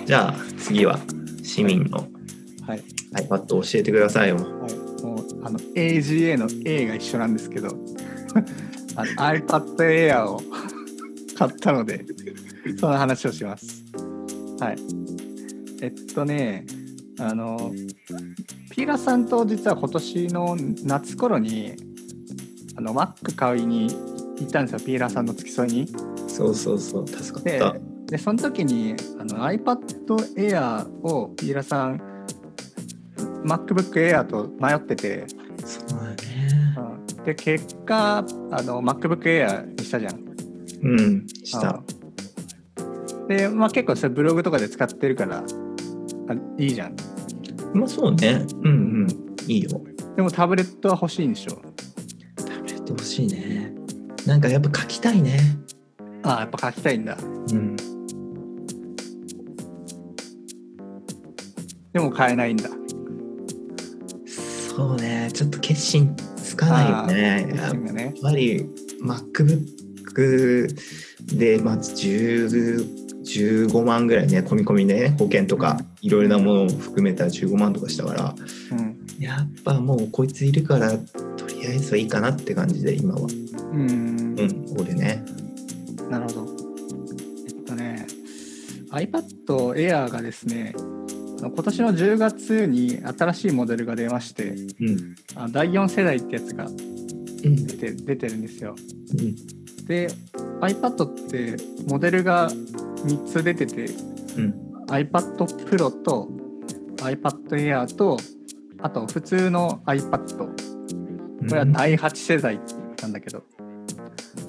[0.05, 0.99] じゃあ、次は、
[1.43, 2.07] 市民の
[2.67, 4.35] はい、iPad を教えてくださいよ。
[4.35, 4.45] はい、
[5.01, 7.69] もうあの AGA の A が一緒なんですけど
[8.95, 10.41] iPad Air を
[11.37, 12.05] 買ったので
[12.77, 13.85] その話をします
[14.59, 14.77] はい
[15.81, 16.65] えっとね
[17.19, 17.71] あの
[18.71, 21.75] ピーラさんと実は今年の夏頃に
[22.75, 23.95] あの Mac 買いに
[24.39, 25.87] 行ったんですよピーラさんの付き添いに
[26.27, 27.75] そうそうそう、助かっでた。
[28.07, 29.77] でその時にあの iPad
[30.35, 32.01] Air をピーラさん
[33.43, 35.25] MacBook Air と迷ってて、
[35.65, 36.75] そうだね。
[36.77, 40.19] うんで結果あの MacBook Air にしたじゃん。
[40.83, 41.81] うん、した。
[41.81, 41.97] うん
[43.27, 45.43] で、まあ、結構それブログとかで使ってるから
[46.29, 46.95] あいいじゃん。
[47.73, 48.45] まあそうね。
[48.63, 48.71] うんう
[49.05, 49.07] ん。
[49.47, 49.81] いいよ。
[50.15, 51.61] でもタブレットは欲しいんでしょ。
[52.37, 53.76] タブレット欲しいね。
[54.27, 55.39] なんかやっぱ書きたいね。
[56.21, 57.17] ああやっぱ書きたいんだ。
[57.17, 57.75] うん。
[61.93, 62.69] でも買えないんだ。
[64.75, 65.29] そうね。
[65.33, 67.55] ちょっと決心つかないよね。
[67.55, 67.75] やっ。
[68.21, 68.65] ぱり
[69.01, 70.75] MacBook
[71.37, 78.35] でまず10 15万ぐらいね込み込みね保険とかいろいろなものを含めたら15万とかしたから
[78.71, 78.97] うん。
[79.19, 84.45] やっぱもうこいついるからとりあえずはいいかなって感じで今はうんう。
[84.45, 85.23] ん俺ね
[86.09, 86.47] なるほど。
[87.47, 88.07] えっとね、
[88.91, 89.23] iPad
[89.75, 90.73] Air がですね、
[91.39, 98.75] 今年の10月に新しいモデルが出まして、うんあ第4世代ってやつがうん出て出てるんですよ。
[99.19, 99.35] うん
[99.85, 100.09] で、
[100.61, 103.85] iPad ってモデルが3つ出てて、
[104.37, 105.35] うん iPad
[105.69, 106.29] Pro と
[106.97, 108.17] iPad Air と、
[108.79, 110.37] あと普通の iPad。
[111.49, 112.59] これは第8世代
[113.01, 113.43] なんだけど、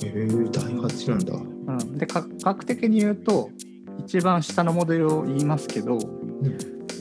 [0.05, 1.35] えー、第8なんだ。
[1.35, 3.51] うん、で価格的に言うと
[3.99, 5.99] 一番下のモデルを言いますけど、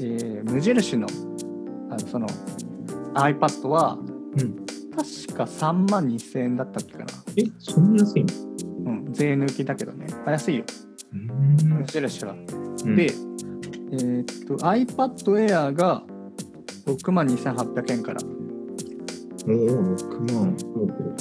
[0.01, 1.07] えー無印の
[1.89, 2.27] あのその
[3.13, 3.97] iPad は
[4.37, 4.65] うん。
[4.97, 7.05] 確か3万2000円だったっけかな、
[7.35, 8.25] えそんな安い
[8.83, 8.91] の？
[8.91, 10.07] うん、税抜きだけどね。
[10.25, 10.63] あ安いよ。
[11.13, 11.55] うん。
[11.69, 12.35] 無印は、う
[12.89, 12.95] ん。
[12.95, 16.03] で、えーっと iPad Air が
[16.87, 18.21] 6万2800円から。
[19.47, 20.57] おお6万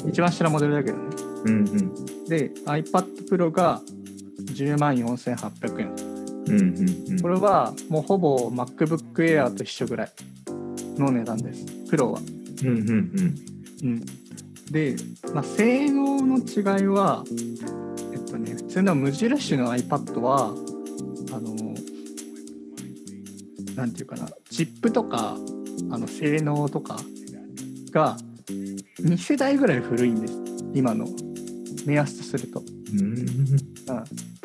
[0.09, 1.05] 一番下のモデルだけどね
[1.45, 3.81] うんうんで iPad Pro が
[4.53, 5.89] 10万4800円
[6.49, 10.13] うんうんうんこれはもうほぼ MacBook Air と一緒ぐらい
[10.99, 11.67] の値段です。
[11.89, 12.21] プロは。
[12.21, 13.35] うんうんうん
[13.83, 14.05] うん、
[14.71, 14.97] で、
[15.35, 17.25] まあ、性能の違いは、
[18.13, 20.55] えっとね、普通の無印の iPad は、
[21.33, 21.55] あの、
[23.75, 25.37] なんていうかな、チップとか、
[25.91, 26.99] あの性能とか
[27.91, 28.17] が
[28.99, 30.35] 2世代ぐらい古いんです。
[30.77, 31.07] 今の。
[31.87, 32.63] 目安とすると。
[32.93, 33.01] うん。
[33.01, 33.27] うん、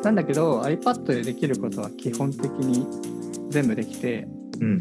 [0.02, 2.86] なんだけど iPad でできることは基本的に
[3.50, 4.26] 全部できて
[4.60, 4.80] うん。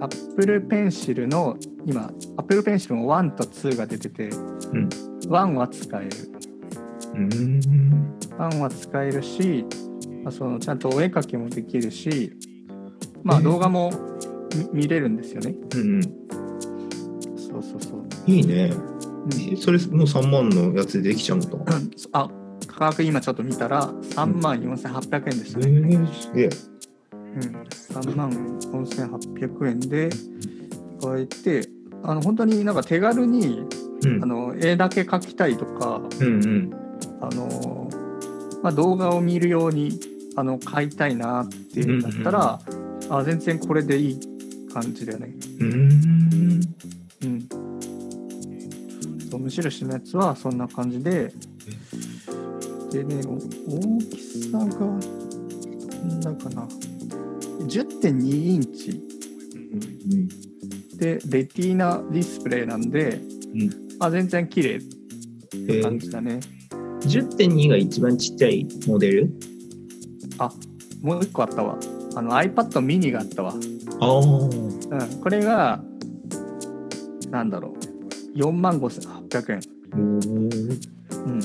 [0.00, 4.30] Apple Pencil の今 Apple Pencil も1と2が出てて、ん。
[4.30, 6.10] 1は使える。
[7.14, 8.18] うん。
[8.38, 9.64] 1は使えるし、
[10.22, 12.32] まあ、そのちゃんとお絵描きもできるし
[13.22, 13.92] まあえー動画も
[14.72, 15.54] 見見れるんですよね。
[15.74, 16.02] うん。
[17.36, 18.72] そうそうそう、いいね
[19.24, 19.52] うん。
[19.52, 21.74] えそれもう3万のやつでできちゃうのか
[22.12, 22.30] あ
[22.66, 26.50] 価格今ちょっと見たら3万4800円でしたえね、ー、すげえ。
[27.12, 27.40] うん、
[27.96, 30.10] 3万4800円で
[31.00, 31.68] 買えて
[32.02, 33.64] あの本当になんか手軽に
[34.04, 34.22] うん。
[34.22, 36.74] あの絵だけ描きたいとかうんうん。
[37.20, 37.88] あの、
[38.62, 39.98] まあ、動画を見るように
[40.36, 42.60] あの買いたいなっていうんだったら、
[43.10, 44.20] あ全然これでいい
[44.72, 45.34] 感じだよね。
[45.60, 46.60] うん。
[47.22, 47.48] うん、
[49.30, 51.32] そう無印のやつはそんな感じで。
[52.90, 53.34] でねお
[53.76, 54.20] 大き
[54.50, 56.66] さがどんなかな。
[57.60, 59.00] 10.2インチ。
[60.96, 63.20] でレティーナディスプレイなんで、
[63.54, 63.70] うん。
[64.00, 64.80] あ全然綺麗っ
[65.54, 66.40] えて感ー、じだね。
[67.02, 69.30] 10.2が一番ちっちゃいモデル？
[70.38, 70.50] あ
[71.00, 71.78] もう一個あったわ。
[72.16, 73.54] あの iPad mini があったわ。
[74.00, 75.80] ああうん、これが
[77.30, 77.68] なんだろ
[78.34, 78.38] う。
[78.38, 78.80] 4万
[79.30, 79.60] 5800円。
[79.94, 79.96] う
[81.30, 81.40] ん、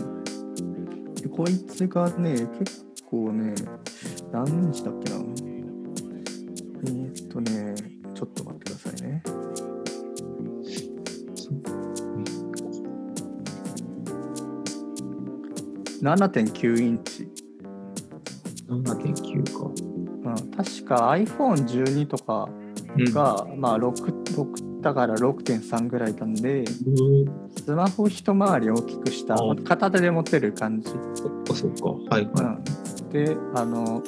[1.15, 3.55] でこいつがね結構ね
[4.31, 7.75] 何インチだっけなえーっとね
[8.13, 9.23] ちょっと待ってくださいね
[16.01, 17.27] 7.9インチ。
[18.67, 19.71] 7.9か。
[20.29, 22.47] うん、確か iPhone12 とか
[22.95, 23.11] うん。
[23.11, 23.91] が、まあ 6,
[24.35, 26.65] 6だから6.3ぐらいなんで、うん
[27.57, 30.91] スマホ一回り大きくしたあ片手で持てる感じ。
[31.15, 31.85] そっかそっか。
[32.15, 32.59] はいは
[33.03, 34.03] うん、で、あの、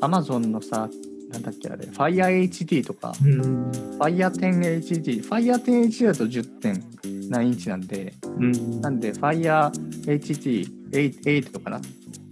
[0.00, 0.88] Amazon のさ、
[1.32, 3.24] なんだっけあれ、FireHD とか、い。
[3.30, 3.68] うん。
[3.98, 8.80] Fire10HD、Fire10HD だと10.9インチなんで、うん。
[8.80, 11.80] なんで FireHD8 とかな？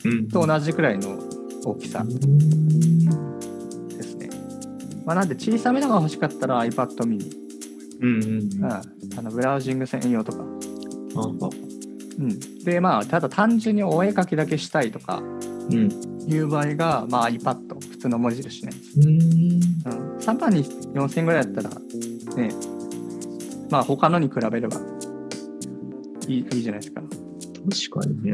[0.05, 0.28] うん。
[0.28, 1.18] と同じくらいの
[1.64, 2.09] 大きさうん
[3.88, 4.30] ですね。
[5.05, 7.18] まあ、なんで小さめのが欲しかったら iPad mini、
[8.01, 8.22] うん
[8.62, 8.72] うん、
[9.18, 10.44] あのブラウジング専用とか。
[12.18, 15.22] うん、で、まあ、ただ単純にお絵描きだけしたいとか
[15.70, 16.11] うん。
[16.26, 18.72] いう場合が、まあ、iPad、普通の文字印ね。
[18.96, 19.09] うん。
[19.09, 21.70] うん、3万に4000円ぐらいだったら、
[22.36, 22.55] ね、
[23.70, 24.76] まあ、他のに比べれば
[26.26, 27.03] いいいいじゃないですか。
[27.90, 28.32] 確かにね。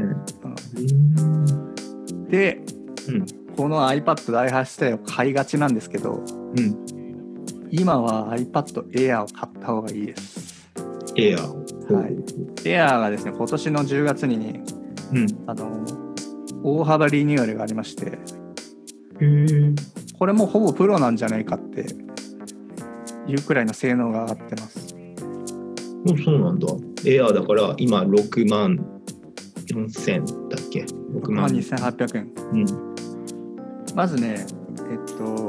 [2.08, 2.60] うん、で、
[3.08, 3.26] うん。
[3.56, 6.22] この iPad 第8世代を買いがちなんですけど、
[6.56, 6.86] うん。
[7.70, 10.68] 今は iPad Air を買った方がいいです。
[11.16, 11.40] エア。
[11.40, 12.16] はい。
[12.64, 14.62] Air がですね、今年の10月にね、
[15.12, 15.26] うん。
[15.46, 15.84] あの、
[16.62, 18.18] 大幅リニューアルがありまして。
[20.18, 21.86] これもほぼプロなんじゃないかって
[23.26, 24.94] いうくらいの性能が上がってます。
[26.04, 26.68] もうそうなんだ。
[27.04, 28.78] エアだから今6万
[29.66, 31.56] 4000だっけ ?6 まあ、万。
[31.56, 32.32] 2800円。
[32.52, 32.66] うん。
[33.94, 34.46] まずね、
[34.90, 35.45] えっと、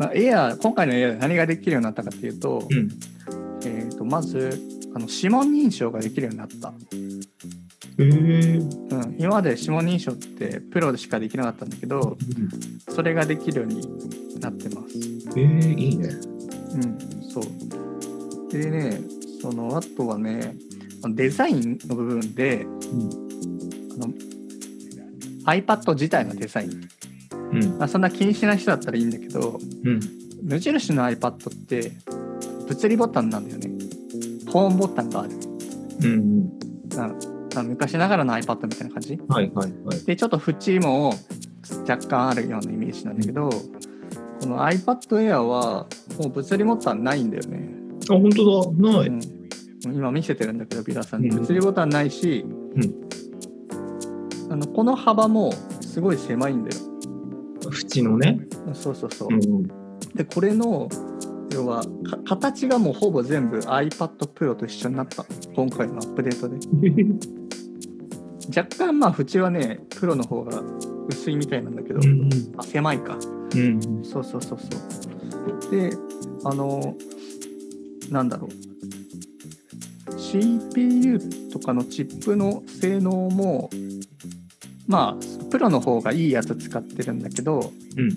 [0.00, 2.88] まあ、Air、今回の Air で何ができるようになったかっていうと、うん。
[3.66, 4.58] えっと、まず、
[4.94, 6.70] あの指紋認証ができるようになった。
[6.70, 6.72] へ
[7.98, 8.06] え。
[8.06, 12.16] うん、今まで指紋認証ってプロでしかできなかったんだけど、
[12.88, 15.38] それができるようになってます。
[15.38, 16.08] へえ、いいね。
[16.08, 16.98] うん、
[17.30, 18.52] そう。
[18.52, 19.02] でね、
[19.42, 20.56] そのあとはね、
[21.10, 24.14] デザインの部分で、あの
[25.44, 26.88] iPad 自体のデザイン、
[27.52, 27.78] うん。
[27.78, 30.00] まあ、そんな気にしない人だったらいいんだけど、うん。
[30.42, 31.92] 無印の iPad って
[32.68, 33.70] 物理ボタンなんだよね。
[34.50, 35.30] ホームボタンがある。
[36.02, 36.50] うん。
[36.96, 37.10] あ
[37.56, 39.20] あ昔ながらの iPad みたいな感じ？
[39.28, 40.04] はいはいはい。
[40.04, 41.14] で、ちょっと縁も
[41.88, 45.86] 若干あるようなイメージなんだけど、この iPad Air は
[46.18, 47.68] もう物理ボタンないんだよね。
[48.08, 48.90] あ、本当だ。
[48.90, 49.08] ない。
[49.08, 49.20] うん、
[49.94, 51.28] 今見せてるんだけど、ビラさんに。
[51.28, 52.46] うん物理ボタンないし、
[54.48, 56.76] あのこの幅もすごい狭いんだよ。
[57.70, 58.40] 縁のね。
[58.74, 59.28] そうそうそう。
[59.30, 59.62] うん。
[60.14, 60.88] で、これの、
[61.52, 65.24] 要はか形がもうほぼ全部 iPad Pro と一緒になった。
[65.54, 66.58] 今回のアップデートで。
[68.56, 70.62] 若干まあ縁はね、プロの方が
[71.08, 72.28] 薄いみたいなんだけど、うん。
[72.56, 73.18] あ狭いか。
[73.54, 73.80] うん。
[74.04, 74.66] そうそうそうそ
[75.68, 75.70] う。
[75.70, 75.92] で、
[76.44, 76.96] あの、
[78.10, 78.70] なんだろう。
[80.18, 81.18] CPU
[81.52, 83.70] とかのチップの性能も、
[84.90, 88.08] まあ、プロの方がいいやつ使ってるんだけど、うん。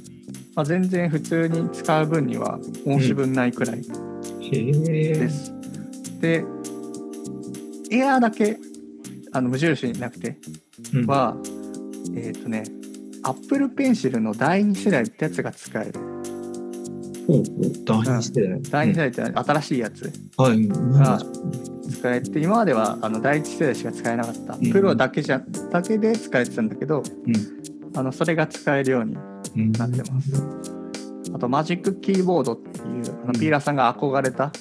[0.55, 3.82] まあ、全然普通に使う分には申し分ないくらい。
[4.51, 5.53] です。
[6.19, 6.43] で、
[7.91, 8.57] エアーだけ、
[9.32, 10.38] あの無印になくて
[10.95, 11.05] うん。
[11.05, 11.38] は、
[12.15, 12.63] えっ、とね、
[13.21, 15.93] Apple Pencil の第2世代ってやつが使える。
[17.28, 17.43] ほうほう。
[17.86, 18.61] 第二世代。
[18.63, 20.67] 第2世代って新しいやつはい。
[21.94, 24.54] が使えて、今まではあの第1世代しか使えなかった。
[24.56, 25.41] うんプロだけじゃ、
[25.72, 27.98] だけで使えてたんだけど、うん。
[27.98, 29.16] あのそれが使えるように
[29.56, 29.72] うん。
[29.74, 30.32] なってます。
[31.34, 34.52] あと、マジックキーボードっていう、あのピーラーさんが憧れた、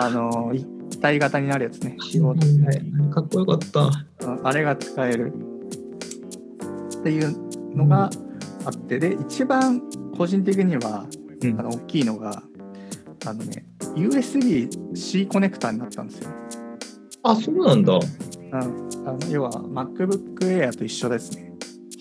[0.00, 0.66] あの、一
[1.00, 2.66] 体型になるやつね、キーボード。
[2.66, 3.12] はい。
[3.12, 3.80] かっこよかった。
[3.82, 5.32] うんあれが使える
[6.98, 8.10] っていうのが
[8.64, 9.82] あって、で、一番
[10.16, 11.06] 個人的には、
[11.42, 12.42] うんあの大きいのが、
[13.26, 13.64] あのね、
[13.96, 16.30] USB-C コネクターになったんですよ。
[17.22, 17.92] あ、そうなんだ。
[17.94, 18.00] は
[18.52, 21.52] うん、あの要は MacBook Air と一緒ですね。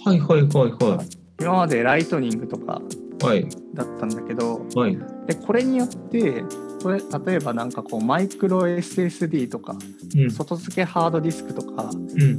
[0.06, 1.04] いはいはいは
[1.40, 2.82] 今までライトニングとか
[3.22, 3.26] い。
[3.26, 3.48] はい。
[3.74, 4.98] だったんだけど、はい。
[5.28, 6.44] でこれによって、
[6.82, 9.76] これ例えばなんかこうマイクロ SSD とか、
[10.16, 10.32] うん。
[10.32, 12.38] 外付けハードディスクとか、うん。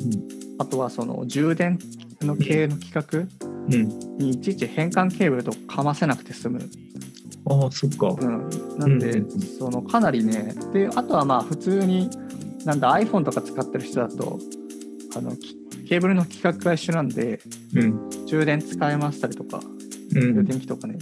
[0.59, 1.79] あとはその充電
[2.23, 3.29] の系の規格
[3.71, 3.89] うん。
[4.19, 6.71] にいちいち変換ケーブルとかかませなくて済む。
[7.51, 8.09] ああ、そっか。
[8.09, 12.09] うん、なんで、うんそのかなりね、で、あとはまあ普通に、
[12.65, 14.39] なんだ iPhone とか使ってる人だと、
[15.17, 15.57] あのき
[15.89, 17.41] ケーブルの規格が一緒なんで、
[17.75, 18.11] うん。
[18.27, 19.61] 充電使えましたりとか、
[20.15, 20.35] うん。
[20.35, 20.97] 充電器とかね。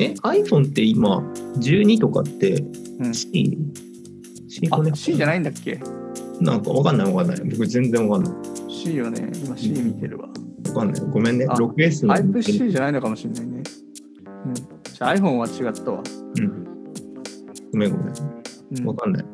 [0.00, 1.18] え、iPhone って今、
[1.58, 2.64] 12とかって
[2.98, 3.56] うん、C?
[4.48, 5.78] C あコネ、ク C じゃないんだっけ？
[6.40, 7.48] なんかわかんないわかんない。
[7.50, 8.72] 僕全然わかんない。
[8.72, 9.30] ?C よね。
[9.44, 10.28] 今 C 見てるわ。
[10.68, 11.00] わかんない。
[11.12, 11.46] ごめんね。
[11.48, 12.14] あ 6S の。
[12.14, 13.62] Type-C じゃないのかもしれないね。
[15.04, 16.02] ゃあ iPhone は違ったわ。
[16.38, 16.64] うん。
[17.72, 18.14] ごめんごめん。
[18.78, 19.24] うんわかんない。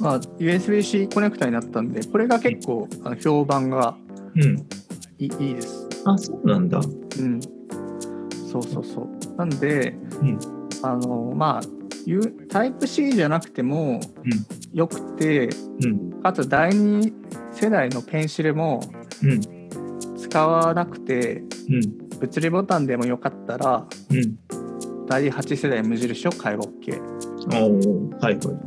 [0.00, 3.96] まあ、USB-C コネクタになったんで、これが結構あの評判が
[4.34, 4.66] うん。
[5.18, 5.88] いいいいです。
[6.04, 6.78] あ、そうなんだ。
[6.78, 7.40] うん。
[8.50, 9.36] そうそうそう。
[9.36, 10.38] なんで、うん。
[10.82, 11.62] あの、まあ、
[12.48, 14.00] タイプ C じゃなくても
[14.72, 15.50] よくて、
[15.84, 16.22] うん。
[16.22, 17.12] かつ第二
[17.52, 18.80] 世代のペンシルも
[19.22, 19.40] うん。
[20.16, 22.18] 使わなくて、うん。
[22.18, 24.38] 物理ボタンでもよかったら、うん。
[25.10, 27.02] 第8世代無印を買えば OK。
[27.52, 28.60] おおはいはいは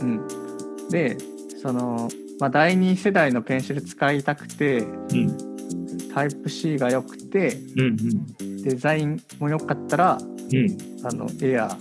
[0.00, 0.02] い。
[0.02, 1.16] うん、で、
[1.62, 2.08] その、
[2.40, 5.38] まあ、第2世代のペンシル使いたくて、うん。
[6.12, 7.96] タイプ C が良くて、うん。
[8.62, 10.56] デザインも良かったら、うん。
[10.56, 11.06] うん。
[11.06, 11.76] あの、エアー。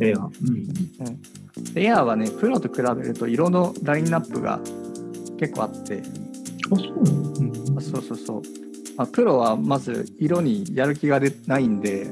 [0.00, 0.18] ええや。
[0.18, 0.28] うん。
[0.54, 4.60] うん、エアーはね、プロと比べると色のラインナップが
[5.40, 6.02] 結構あって、
[6.70, 7.18] あ、そうなの？
[7.40, 8.42] うんあそうそうそう。
[8.96, 12.06] まあ、プロはまず色にやる気が出ないんで、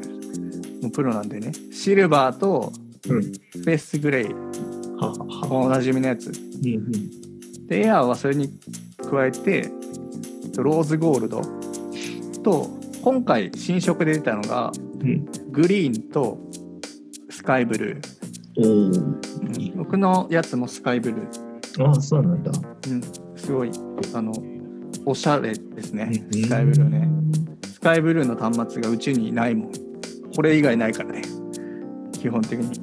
[0.82, 2.72] もうプロなんでね、シルバーと
[3.08, 3.22] うん。
[3.32, 4.34] スペースグレイ。
[5.50, 6.28] おなじみのやつ。
[6.28, 7.66] うんうん。
[7.66, 8.48] で、エアーはそれに
[9.10, 9.68] 加えて、
[10.56, 11.42] ローズゴールド
[12.42, 12.68] と、
[13.02, 14.70] 今回新色で出たのが、
[15.00, 15.24] うん。
[15.50, 16.38] グリーンと
[17.30, 18.02] スカイブルー。
[18.58, 19.22] おうん
[19.76, 21.84] 僕のやつもスカイブルー。
[21.84, 21.90] お。
[21.90, 22.52] あ、そうなんだ。
[22.88, 23.02] うん、
[23.36, 23.70] すごい、
[24.14, 24.32] あの、
[25.04, 27.08] おしゃれですね、うんスカイブルーね。。
[27.64, 29.91] スカイブルーの端末がうちにないもん。
[30.34, 31.22] これ以外ないからね、
[32.12, 32.74] 基本的に。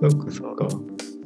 [0.00, 0.68] そっかそっか。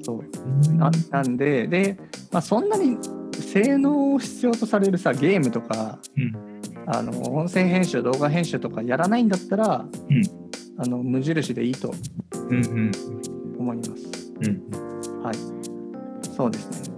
[0.03, 1.97] そうななんで、で、
[2.33, 2.99] まあ、そんなに
[3.33, 6.53] 性能を必要とされるさ、ゲームとか、うん。
[6.87, 10.23] あの音声編集、動画編集とかやらないんだったら、うん
[10.79, 11.95] あの無印でいいと
[12.49, 12.93] うんうん。
[13.59, 13.93] 思います。
[14.41, 15.23] うん。
[15.23, 15.37] はい。
[16.35, 16.93] そうですね。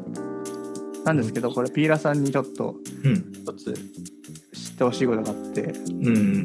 [1.05, 3.33] なんですけど、これ、ピーラさんにちょっとうん。
[3.33, 3.75] 一つ
[4.55, 6.45] 知ってほしいことがあって、うん。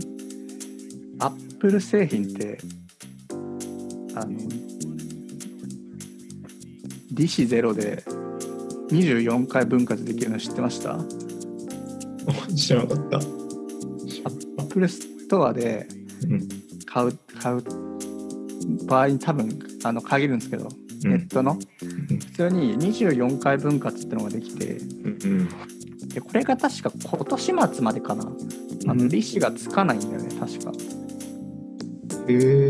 [1.20, 2.58] アップル製品って、
[4.16, 4.38] あの、
[7.12, 8.04] 利子ゼロで
[8.92, 10.94] 24回分割できるの知ってました？
[10.96, 11.04] ア
[12.56, 13.20] 知らなかった。
[13.20, 15.88] ップルストアで
[16.30, 16.48] うん。
[16.86, 17.64] 買う、買う
[18.86, 20.70] 場合に多分、あの、限るんですけど、
[21.04, 21.60] ネットの、うん
[22.20, 25.50] 普通に24回分割ってのができて、うん。
[26.10, 27.46] でこれが確か今年
[27.76, 28.24] 末までかな。
[28.88, 30.72] あの、うん利子がつかないんだよね、確か。
[32.34, 32.70] へえ。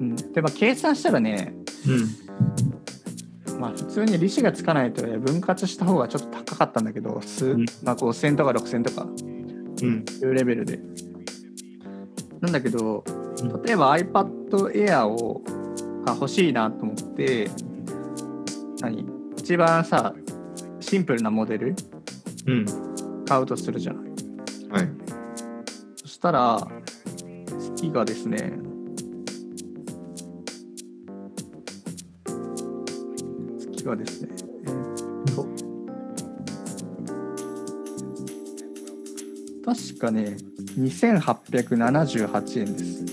[0.00, 0.16] うん。
[0.32, 1.54] で、まあ、計算したらね、
[1.86, 3.60] うん。
[3.60, 9.06] まあ普通に利子がつかないと分割した方がちょっと高かったんだけど、数うんまあ、5000とか6000とか
[9.82, 10.04] うん。
[10.22, 10.78] いうレベルで。
[12.40, 13.02] なんだけど
[13.40, 15.42] うん、例えば iPad Air を
[16.04, 17.50] が欲しいなと思って、
[18.80, 19.04] 何？
[19.36, 20.14] 一番さ、
[20.80, 21.74] シンプルなモデル
[22.46, 22.66] うん。
[23.26, 24.04] 買うとするじゃない。
[24.70, 24.88] はい。
[25.96, 26.68] そしたら、
[27.58, 28.52] 月がですね、
[33.86, 34.28] がですね、
[34.66, 35.46] えーっと、
[39.64, 40.36] 確かね、
[40.78, 43.04] 2878円です。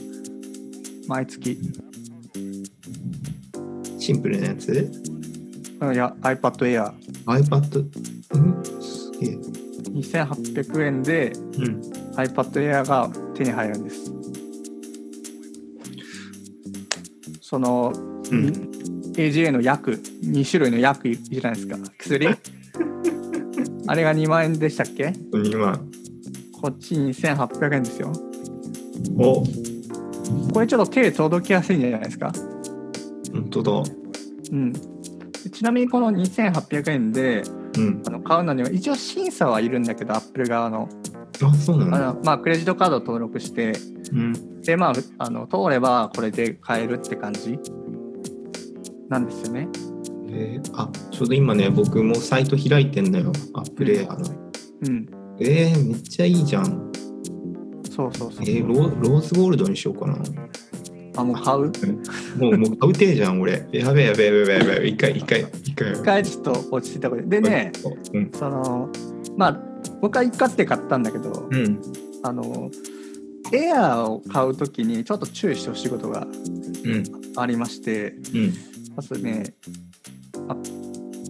[1.07, 1.57] 毎月。
[3.99, 4.91] シンプルなやつ？
[5.80, 6.91] あいや、iPad Air。
[7.26, 7.86] ?iPad?
[8.34, 8.63] うん？
[8.82, 9.38] すげえ。
[9.93, 11.82] 2800円でうん。
[12.15, 14.11] iPad Air が手に入るんです。
[17.41, 17.93] その、
[18.32, 18.72] うん。
[19.16, 19.93] AGA の薬
[20.24, 22.28] 2種類の薬いるじゃないですか薬？
[23.88, 25.80] あれが2万円でしたっけ？2万。
[26.61, 28.14] こっち2800円ですよ
[29.18, 29.43] お、
[30.53, 32.32] これちょっと手届きやすいんじゃないですか？
[33.34, 33.72] 本当だ。
[34.51, 37.43] うんでちなみにこの2800円で
[37.78, 38.01] うん。
[38.07, 40.88] あの買うのには一応審査はいるんだけどアップル側の
[41.41, 42.14] あ、そうなんあだ。
[42.14, 43.74] のまあクレジットカードを登録して
[44.14, 44.61] うん。
[44.61, 47.59] でまああの通ればこれで買えるって感じ
[49.14, 49.68] なんですよね
[50.30, 53.32] えー、あ、ちょうど今ね、僕もサイト開いてんだよ。
[53.53, 54.36] アップレイヤーの。
[54.88, 55.07] うん
[55.39, 56.91] えー、めっちゃいいじゃん。
[57.95, 60.18] そうそうそう、えー、ローローズゴールドにしようかな。
[61.16, 61.59] あもう買う？
[62.41, 63.68] もう、もう買うてじゃん、俺。
[63.72, 64.88] やべえやべえやべえやべえ。
[64.88, 65.91] 一回、一回、一回。
[65.93, 67.72] 一回ちょっと落ち着いたことででね、
[68.14, 68.32] うん。
[68.34, 68.89] その
[69.38, 69.61] まあ
[70.01, 71.80] 僕は一括で買ったんだけど、うん。
[72.24, 72.72] あの
[73.51, 76.26] エアーを買うときにちょっと注意してほしいことが
[76.86, 77.03] うん。
[77.36, 78.53] ありましてうん。
[78.96, 79.54] まずね
[80.48, 80.56] あ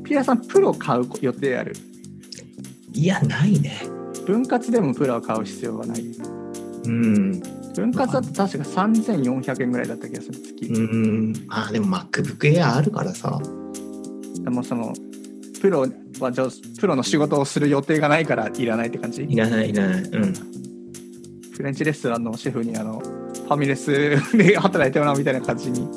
[0.04, 1.74] ピアさんプロ買う予定ある？
[2.94, 3.82] いや、ないね。
[4.26, 6.04] 分割でもプロを買う必要はない
[6.86, 7.40] うん。
[7.74, 11.34] 分割だと確か3400円ぐらいだった気がする月、うん。
[11.50, 13.40] あ、でも MacBook Air あるからさ。
[14.44, 14.94] でもその
[15.62, 15.88] プロ
[16.20, 16.48] はじゃあ
[16.80, 19.24] プロの仕事をする予定がないからいらないって感じ？
[19.24, 20.02] いらない、いらない。
[20.02, 20.34] うん。
[21.54, 23.92] フレンチレストランのシェフにあのファミレス
[24.36, 25.88] で働いてもらうみたいな感じに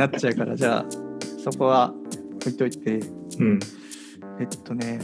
[0.00, 0.86] なっちゃうからじゃあ
[1.42, 1.92] そこは
[2.40, 3.00] 置いといて
[3.38, 3.60] うん。
[4.40, 5.00] えっとね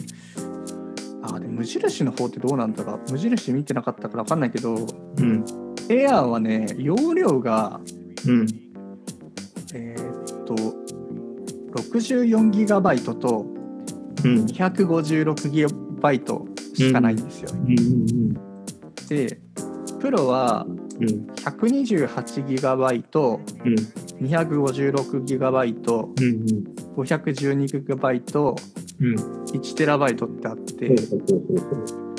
[1.23, 4.79] あでも無印の方ってどうなんだろう無印見てなかったから分かんないけどう
[5.23, 5.45] ん。
[5.89, 7.81] エアーはね容量が
[8.27, 8.47] うん。
[9.75, 10.55] えーっと
[11.83, 13.47] 64GB と
[14.25, 14.45] うん。
[14.47, 18.35] 256GB しかないんですよ、うん。
[19.09, 19.41] で
[20.01, 20.67] プロは
[21.01, 21.27] うん。
[21.35, 23.09] 128GB
[23.65, 23.75] うん。
[24.27, 26.65] 256GB うん。
[26.97, 28.57] 512GB
[28.99, 29.15] うん。
[29.47, 30.95] 1TB ってあって、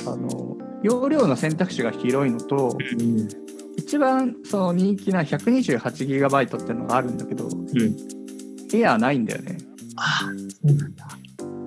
[0.06, 3.28] あの容量の選択肢が広いのとうん。
[3.76, 7.96] 一番その人気な 128GB っていうのがあるんだけどうん。
[8.72, 9.58] エアーないんだよね。
[9.96, 11.08] ああ、そうなんだ。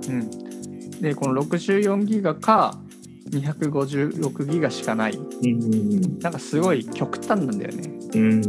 [0.08, 2.80] うん、でこの 64GB か
[3.32, 6.20] 256GB しかないうん。
[6.20, 7.92] なんかすごい極端なんだよね。
[8.14, 8.42] うん。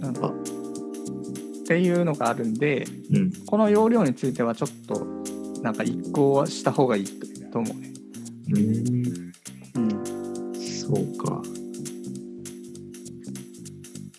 [0.00, 3.32] なんかっていうのがあるんでうん。
[3.46, 5.06] この容量についてはちょっと
[5.62, 7.06] なんか移行した方がいい
[7.50, 7.92] と思うね。
[8.50, 9.32] うん。
[9.76, 11.40] うん、そうか。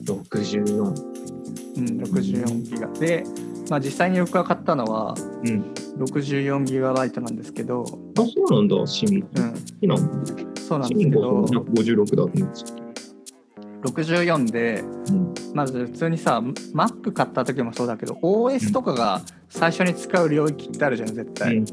[0.04, 1.16] 64。
[1.78, 3.24] うん、64ギガで、
[3.70, 5.74] まあ、実際に僕が買ったのはうん。
[5.98, 7.86] 64ギガバイトなんですけど、
[8.18, 9.26] あ、そうなんだ、市民。
[9.36, 12.86] うん、好きなのそうなんですけど56だってた
[13.88, 15.34] 64でうん。
[15.54, 16.42] まず普通にさ
[16.74, 21.64] Mac 買った時もそうだけど OS とかが最初に使う領域ってあるじゃん絶対、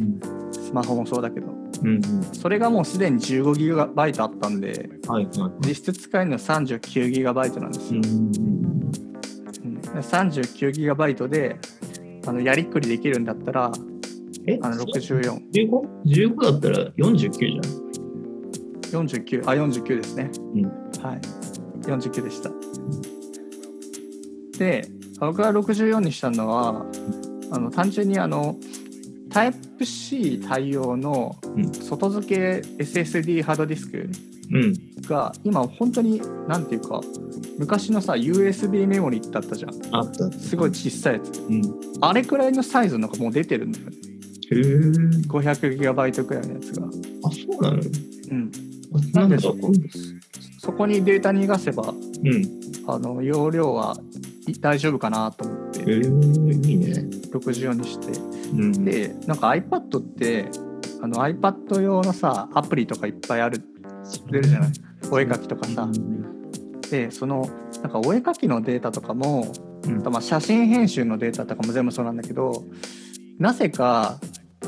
[0.52, 1.48] スマホもそうだけど
[1.82, 1.88] うん。
[1.88, 2.02] うん。
[2.34, 5.66] それがもうすでに15ギガバイトあったんではいはい。
[5.66, 8.30] 実質使えるのは39ギガバイトなんですよ、うん。
[9.64, 11.56] うん、で39ギガバイトで
[12.26, 13.72] あのやりくりできるんだったら
[14.47, 14.59] え？
[14.62, 15.51] あの64
[16.05, 19.03] 15?15 だったら49じゃん。
[19.07, 20.62] 49あ49ですね、うん。
[21.03, 21.20] はい。
[21.82, 22.51] 49でした。
[24.59, 24.86] で
[25.18, 26.84] 僕が64にしたのは
[27.51, 28.57] あの単純にあの
[29.30, 31.72] タイプ C 対応のうん。
[31.72, 34.11] 外付け SSD ハードディスク
[34.51, 34.74] うん。
[35.03, 37.01] が今本当に何ていうか
[37.59, 39.97] 昔のさ USB メモリだったじゃん。
[39.97, 40.30] あった。
[40.32, 41.40] すごい小さいやつ。
[41.40, 41.62] うん。
[42.01, 43.93] あれくらいのサイズのがもう出てるんだよね
[44.53, 44.62] へえ。
[45.28, 46.86] 500GB くらいのやつが。
[46.86, 46.90] あ、
[47.30, 47.82] そうなの？
[48.30, 48.53] うん。
[49.12, 49.72] なんんでそこ？
[50.59, 52.61] そこにデータ逃がせばうん。
[52.86, 53.96] あの容量は
[54.46, 56.03] い大丈夫かなと思ってへえ、いい
[56.76, 56.92] ね。
[57.32, 58.18] 64にして。
[58.53, 58.84] うん。
[58.84, 60.48] でなんか iPad って
[61.00, 63.62] あの iPad 用のさアプリとかいっぱいある
[64.30, 64.70] 出るじゃない？
[65.11, 65.88] お絵描きとかさ。
[66.90, 67.48] でその
[67.82, 69.50] なんかお絵描きのデータとかも、
[69.84, 70.03] うん。
[70.03, 72.64] まあ、写真編集のデータとかも全部そうなんだけど
[73.38, 74.20] なぜか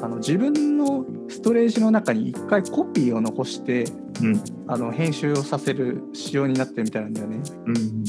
[0.05, 3.85] あの自分のストレージの中に一回コピーを残して
[4.21, 4.45] うん。
[4.67, 8.05] あの編集をさせる仕様になってるみたいなんだよねうん。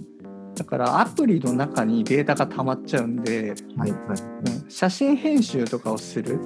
[0.55, 3.99] だからアプリの中にデータが溜まっちゃうんで、はいはい。
[3.99, 6.37] うん写真編集とかをする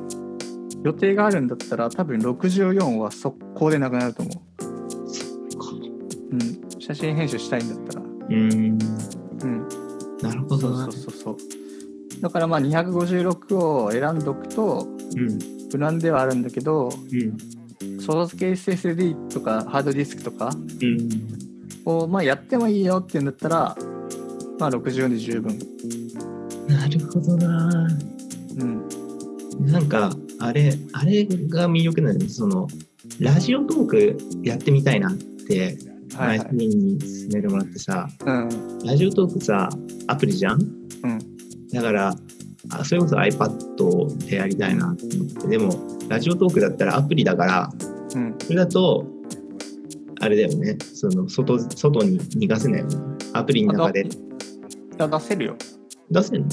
[0.84, 4.66] 予定があるんだったら多分64は速攻でなくなると思う、
[6.32, 8.52] うん、写真編集したいんだったらうん。
[9.42, 9.68] うん
[10.22, 11.12] なるほどなそうそう。
[11.12, 11.59] そうそう
[12.22, 15.40] だからまあ256を選んどくとうん。
[15.72, 18.00] 無難ではあるんだけどうん。
[18.02, 20.50] 外付け SSD とかハードディスクとか
[20.82, 21.10] うん。
[21.86, 23.78] をまあやってもいいよっていうんだったら
[24.60, 25.58] まあ64で十分
[26.68, 27.88] なるほどな。
[28.60, 28.90] うん
[29.62, 32.66] なんか、あれ、あれが魅力なんですその、
[33.20, 35.78] ラジオトークやってみたいなって、
[36.18, 38.50] 前はいはいに勧めてもらってさ、うん
[38.86, 39.70] ラジオトークさ、
[40.08, 40.62] アプリじゃん？
[40.62, 40.64] う
[41.08, 41.20] ん
[41.74, 42.16] だから、
[42.72, 45.72] あそれこそ iPad でやりたいなと思って、でも、
[46.10, 47.70] ラジオトークだったらアプリだから、
[48.16, 48.36] うん。
[48.42, 49.06] それだと、
[50.20, 52.96] あれだよね、その外外に逃がせないよね。
[53.34, 54.04] アプリの中で。
[54.04, 55.56] 出せるよ。
[56.12, 56.48] 出せるの？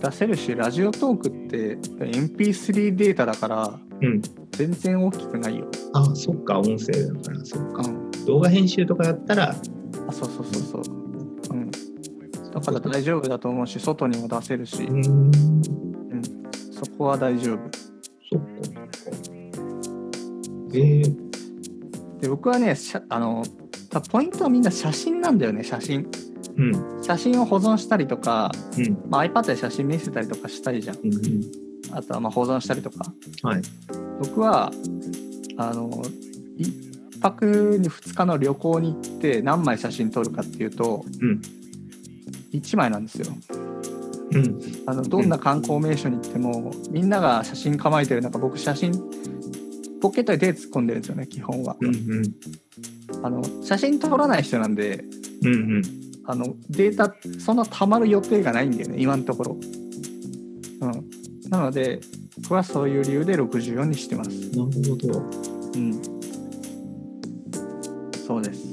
[0.00, 4.22] 出せるしラジオトークって MP3 データだからうん。
[4.52, 7.82] 全然大きくないよ、あ、そっか、音声だから、そっか。
[7.82, 9.50] うん、動画編集とかだったら、
[10.08, 10.96] あそうそうそうそう。
[10.96, 11.01] うん
[12.52, 16.22] だから大丈夫だと思うし外にも出せるし、うーん、うん、
[16.72, 17.58] そこは大丈夫。
[18.30, 18.46] そっか。
[20.74, 22.74] えー、で僕はね
[23.10, 23.44] あの
[23.90, 26.06] たポイントはみんな写真なんだよね写真。
[26.56, 30.98] うん、写真を保存したりとか、うん、まあ、iPad で写真見せたりとかしたいじゃん。
[30.98, 31.20] うん、うん。
[31.92, 33.06] あとはまあ保存したりとか。
[33.42, 33.62] はい。
[34.20, 34.70] 僕は
[35.56, 35.90] あの
[36.58, 41.40] 1泊に2日の旅行に行って何枚写真撮るかっていうとうん、
[42.52, 43.26] 1枚なんですよ。
[44.32, 48.92] うん、あのどんな観光名所に行ってもみんなが写真構えてる中僕写真
[50.00, 51.76] ポケットに手突っ込んでるんですよね基本は。
[51.80, 52.22] うん、うん、
[53.22, 55.04] あの写真撮らない人なんで
[55.44, 55.82] うん、うん。
[56.24, 59.56] あのデータそんな溜まる予定がないんだよね今のところ。
[60.80, 61.50] うん。
[61.50, 62.00] なので
[62.42, 64.30] 僕はそういう理由で64にしてます。
[64.30, 65.18] なるほど。
[65.74, 66.02] うん。
[68.26, 68.72] そうです。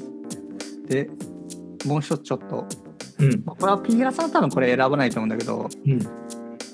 [0.88, 1.09] で、
[1.86, 2.65] もう一つちょっと、
[3.20, 3.43] うん。
[3.45, 5.91] まあこれはピーラさんは多分これ選ばないと思うんだけど、うん。
[5.91, 5.99] えっ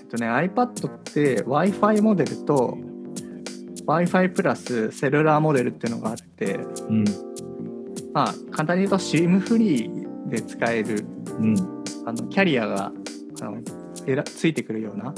[0.07, 2.77] とね、iPad って Wi-Fi モデルと
[3.87, 7.05] Wi-Fi プラスセルラーモデルっていうのがあって、うん。
[8.13, 11.05] まあ、簡単に言うと SIM フリーで使える
[11.39, 11.55] うん。
[12.05, 12.91] あのキャリアが
[13.41, 13.57] あの
[14.07, 15.13] えらついてくるような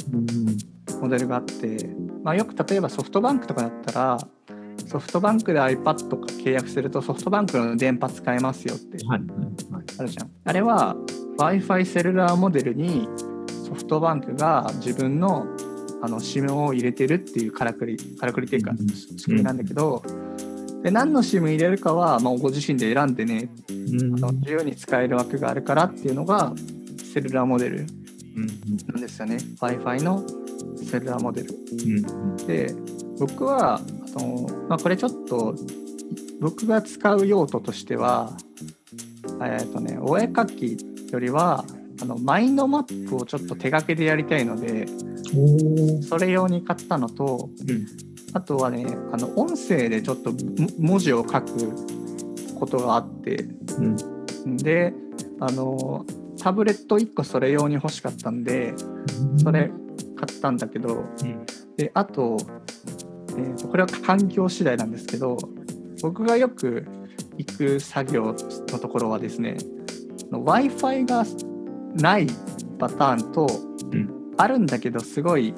[1.02, 1.90] モデルがあって、
[2.24, 4.18] まあ、よく例えばソフトバンクとかだったら
[4.88, 9.22] ソフトバンクで iPad とか契約するとソフトバンクの電波使えますよってはい。
[10.00, 10.32] あるじゃん。
[10.46, 10.96] あれは
[11.38, 13.08] Wi-Fi セルラーモデルに
[13.66, 15.46] ソフトバンクが自分の
[16.02, 20.04] あの SIM を入れてるっていうからくりからくりっていうかうん仕組みなんだけど、
[20.84, 24.16] で何の SIM 入れるかは、まあ、ご自身で選んでねうん。
[24.16, 26.54] あの自由に使える枠があるからっていうのが
[27.14, 27.88] セルラーモデル
[28.36, 28.48] うん。
[28.94, 30.24] なんですよね Wi-Fi の
[30.78, 31.50] セルラーモデル。
[31.52, 32.38] うん。
[32.48, 32.74] で
[33.20, 33.82] 僕は
[34.16, 35.56] あの、まあ、これちょっと
[36.40, 38.32] 僕が使う用途としては
[39.44, 41.66] えっ、とねお絵描きよりは
[42.02, 44.86] あのマインドマップをちょっと手書きでやりたいので。
[46.02, 47.88] それ用に買ったのとうん。
[48.34, 50.38] あとはねあの音声でちょっとも
[50.80, 53.46] 文字を書くことがあって
[54.46, 54.58] うん。
[54.58, 54.94] で
[55.40, 56.06] あの
[56.40, 58.74] タブレット1個それ用に欲しかったんで
[59.42, 59.72] それ
[60.16, 61.46] 買ったんだけどうん。
[61.78, 62.38] であと,、
[63.38, 65.38] えーとこれは環境次第なんですけど
[66.02, 66.86] 僕がよく
[67.38, 68.36] 行く作業
[68.72, 69.58] のところはですね
[70.32, 71.26] w i f i が
[71.96, 72.28] ない
[72.80, 73.48] パターンと、
[73.92, 75.54] うんあるんだけどすごい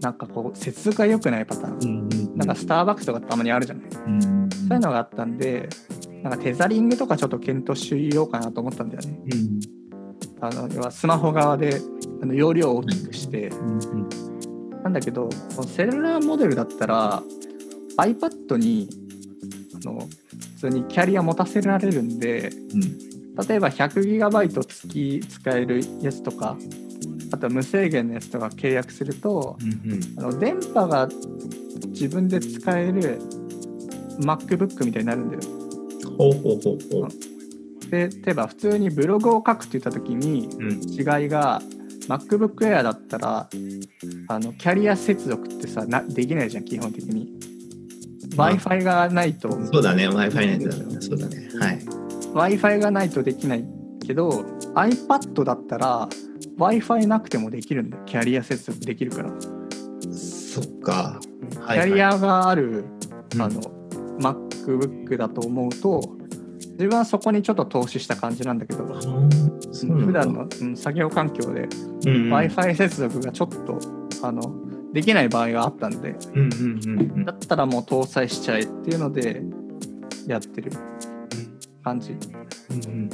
[0.00, 2.36] なんかこう接続が良くないパターン、うん。
[2.36, 4.48] なんかスターバックスとかたまにあるじゃない、うん。
[4.50, 5.68] そういうのがあったんで
[6.22, 9.60] なんかテザリングとかちょっと検討しようかなと思ったんだよねうん。
[10.42, 11.80] あの要はスマホ側で
[12.22, 14.08] あの容量を大きくして、うん。
[14.82, 15.28] なんだけど
[15.66, 17.22] セルラーモデルだったら
[17.96, 18.88] iPad に
[19.74, 20.08] あの
[20.56, 22.50] 普通にキャリア持たせられるんで
[23.48, 26.56] 例えば 100GB 月使えるやつとか
[27.32, 30.00] あとは無制限のやつとか契約するとうん。
[30.18, 31.08] あの電波が
[31.88, 33.20] 自分で使える
[34.20, 35.40] MacBook みたいになるんだよ。
[36.18, 37.90] ほうほうほうほう。
[37.90, 40.80] で例えば普通にブログを書くって言った時にうん。
[40.82, 41.62] 違いが
[42.08, 43.48] MacBook Air だったら
[44.28, 47.32] あのキャリア接続ってさなできないじゃん基本的に
[48.30, 50.08] w まあ i f i がないとそうだね。
[50.08, 51.00] Wi-Fi ネットだね。
[51.00, 51.48] そうだね。
[51.58, 51.84] はい。
[52.34, 53.64] w i f i がないとできない
[54.06, 54.44] けど
[54.74, 56.08] iPad だったら
[56.56, 59.30] w i f i なくてもできるんだよキャリア接続できるから、
[60.12, 61.20] そっか。
[61.50, 62.84] キはいはいャリアがある、
[63.34, 63.60] うんあの
[64.20, 66.02] MacBook だと思うと
[66.72, 71.68] 自分はそこにちょっと投資した感じなんだけどうなんだ普段の、うん作業環境で
[72.04, 73.78] w i f i 接続がちょっと
[74.22, 74.42] あの
[74.92, 77.24] できない場合があったんでうんうんうんうん。
[77.24, 79.42] だったらもう搭載しちゃえっていうので
[80.26, 80.72] やってる
[81.82, 82.16] 感じ。
[82.70, 83.10] うん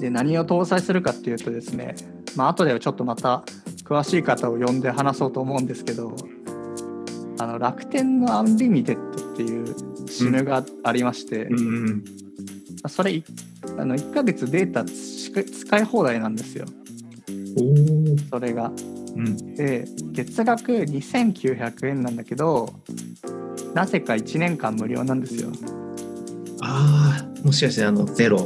[0.00, 1.94] で何を搭載するかっていうとですね
[2.36, 3.44] まあ後でちょっとまた
[3.84, 6.14] 詳しい方を呼んで話そうと思うんですけど
[7.38, 9.64] あの楽天のアンリミテッドっていう
[10.06, 12.04] SIM がありまして、うんうん。
[12.88, 13.24] それい
[13.78, 16.66] あの1ヶ月データ使い放題なんですよ。
[18.30, 18.70] それが。
[19.16, 19.54] うん。
[19.54, 22.70] で月額2900円なんだけど
[23.74, 25.50] なぜか1年間無料なんですよ、
[26.62, 28.38] ああもしかしてあのゼロ？
[28.38, 28.42] う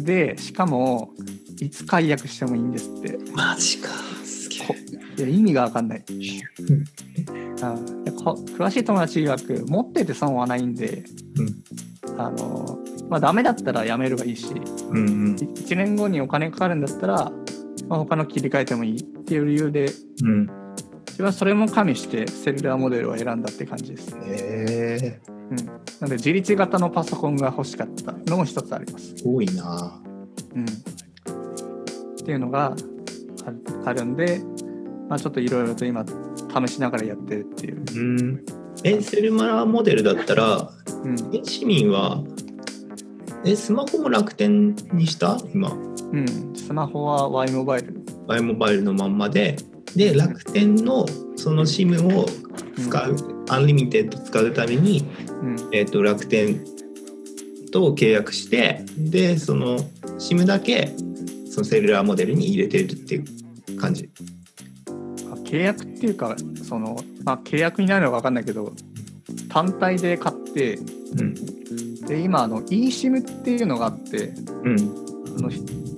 [0.00, 1.14] ん、でしかも
[1.60, 3.18] いつ解約してもいいんですって。
[3.32, 3.88] マジか。
[4.24, 4.74] すげこ
[5.18, 6.16] いや意味が分かんない、うん、
[8.58, 11.04] 詳しい友達曰く持ってて損はないんで、
[12.18, 12.78] あの
[13.08, 14.52] まあダメだったらやめればいいし
[14.90, 15.00] うんう
[15.30, 15.34] ん。
[15.34, 17.32] 1年後にお金かかるんだったら、
[17.88, 19.90] まあ、他の切り替えてもいいっていう理由で
[20.22, 20.66] うん。
[21.16, 25.20] 自分はそれも加味してセルラーモデルを選んだって感じです、ええ。
[25.50, 29.98] うん、なので自立型のパソコンが欲しかったのも一つあります、多いな。
[30.54, 30.66] うん、っ
[32.22, 32.76] ていうのが
[33.46, 34.42] あるあるんで、
[35.08, 36.04] まあ、ちょっといろいろと今
[36.66, 38.44] 試しながらやってるっていう、うん。
[38.84, 40.70] えセルマラモデルだったら
[41.02, 41.16] うん。
[41.34, 42.22] え市民は
[43.46, 45.38] えスマホも楽天にした？
[45.54, 45.70] 今。
[45.70, 47.94] うん、スマホは Y モバイル、
[48.26, 49.56] Y モバイルのまんまで。
[49.94, 52.26] で楽天のその SIM を
[52.76, 55.08] 使う、アンリミテッド使うために、
[55.42, 56.62] うん、えー、と楽天
[57.72, 59.78] と契約してでその
[60.18, 60.92] SIM だけ
[61.48, 64.10] そのセルラーモデルに入れてるっていう感じ。
[65.44, 66.34] 契約っていうか
[66.64, 68.72] その、まあ、契約になるのか分かんないけど
[69.48, 70.80] 単体で買ってう
[71.22, 71.34] ん
[72.06, 75.06] で今あの eSIM っていうのがあってうん。
[75.38, 75.50] あの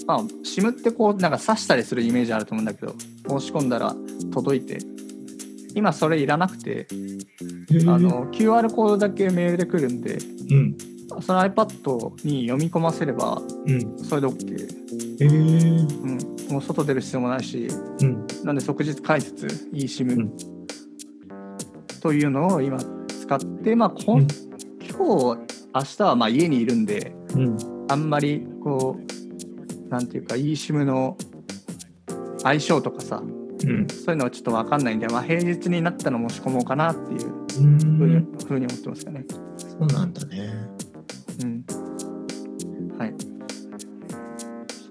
[0.07, 2.95] まあ SIM ってこうなんか挿したりするイメージあると思うんだけど
[3.29, 3.95] 申し込んだら
[4.33, 4.79] 届いて
[5.75, 6.89] 今それいらなくて
[7.87, 10.19] あの QR コードだけメールで来るんで
[10.51, 10.77] うん。
[11.21, 13.99] その iPad に読み込ませればうん。
[13.99, 14.69] それで OK、
[15.21, 16.03] えー。
[16.03, 17.69] うん、もう外出る必要もないし
[18.01, 18.27] うん。
[18.45, 20.33] なんで即日解説 eSIM、うん。
[22.01, 22.79] というのを今
[23.09, 24.29] 使って、まあ、こんうん。
[24.89, 27.57] 今日明日はまあ家にいるんでうん。
[27.89, 31.17] あんまりこうなんていうか eSIM の
[32.43, 33.27] 相性とかさう
[33.73, 33.87] ん。
[33.89, 37.61] そういうのはちょっと分かんないんで、まあ、平日になったら申し込もうかなっていううふ
[38.05, 38.29] うに,、ん。
[38.47, 39.25] ふうに思ってますかね。
[39.59, 40.51] そうなんだね。
[41.43, 41.65] うん。
[42.97, 43.15] はい。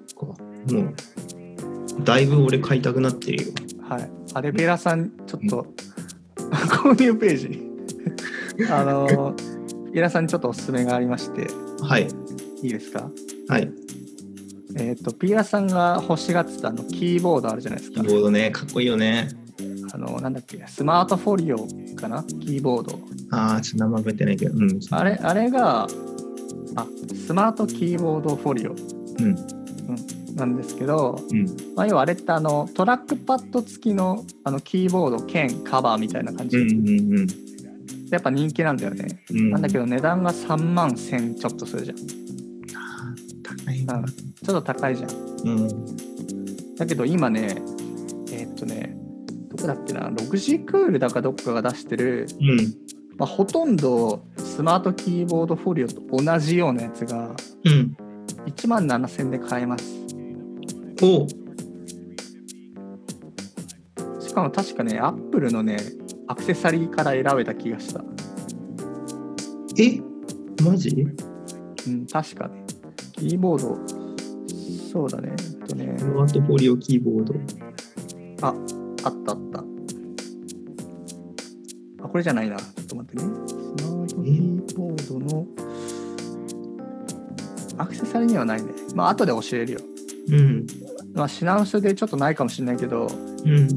[0.08, 3.54] そっかもう、だいぶ俺買いたくなってるよ。
[3.88, 4.10] はい。
[4.34, 5.66] アレベラさん、ちょっと、
[6.84, 7.64] 購入ページ
[8.70, 9.34] あの、
[9.98, 11.48] ベラさんにちょっとおすすめがありまして、
[11.82, 12.08] はい。
[12.62, 13.10] いいですか？
[13.50, 13.72] はい。
[14.76, 18.04] えっ、と、ピーラさんが欲しがってたあのキーボードあるじゃないですキか。
[18.04, 19.30] ーボードね、かっこいいよね。
[19.92, 22.24] あの、なんだっけ、スマートフォリオかな？
[22.24, 23.00] キーボード。
[23.32, 24.56] ああ、ちょっと名前覚えてないけど。
[24.56, 24.80] うん。
[24.92, 25.88] あれ、あれが、
[26.76, 26.88] あ、
[27.26, 28.76] スマートキーボードフォリオう
[29.24, 29.36] ん。
[30.36, 31.46] なんですけど、うん。
[31.76, 36.70] まあ、要はあれってあのトラックパッド付きのあのキーボード兼カバーみたいな感じ、うん。
[36.70, 37.20] うん。
[37.20, 37.28] うん。
[38.12, 39.50] やっぱ人気なんだよね、うん。
[39.52, 41.98] なんだけど値段が3万1000ちょっとするじゃん、
[43.44, 43.96] 高いな。
[43.96, 45.10] うん、ちょっと高いじゃん
[45.46, 46.76] うん。
[46.76, 47.56] だけど今ね
[48.32, 48.98] えーっとね
[49.50, 52.58] どこだっけなログジクールだかどっかが出してる、うん。
[53.18, 57.36] まあ、ほとんどスマートキーボードフォリオと同じようなやつが
[57.66, 57.98] うん。
[58.46, 59.84] 1万7000で買えます
[61.02, 61.28] おう
[64.22, 65.78] しかも確かねアップルのね
[66.28, 68.04] アクセサリーから選べた気がした
[69.80, 70.02] え？
[70.64, 70.90] マジ？
[71.88, 72.66] うん、確かね。
[73.14, 73.78] キーボード、
[74.92, 75.34] そうだね。
[75.38, 77.34] えっとねス、マートフォリオキーボード。
[78.42, 78.54] あ、
[79.04, 79.60] あったあった。
[82.04, 82.58] あ、これじゃないな。
[82.58, 83.24] ちょっと待ってね。
[83.24, 85.48] スマートキーボードの、
[87.78, 88.72] アクセサリーにはないね。
[88.96, 89.80] まあ、後で教えるよ。
[90.30, 90.68] うん。
[91.14, 93.08] まあ、品薄でちょっとないかもしれないけど、
[93.46, 93.68] うん。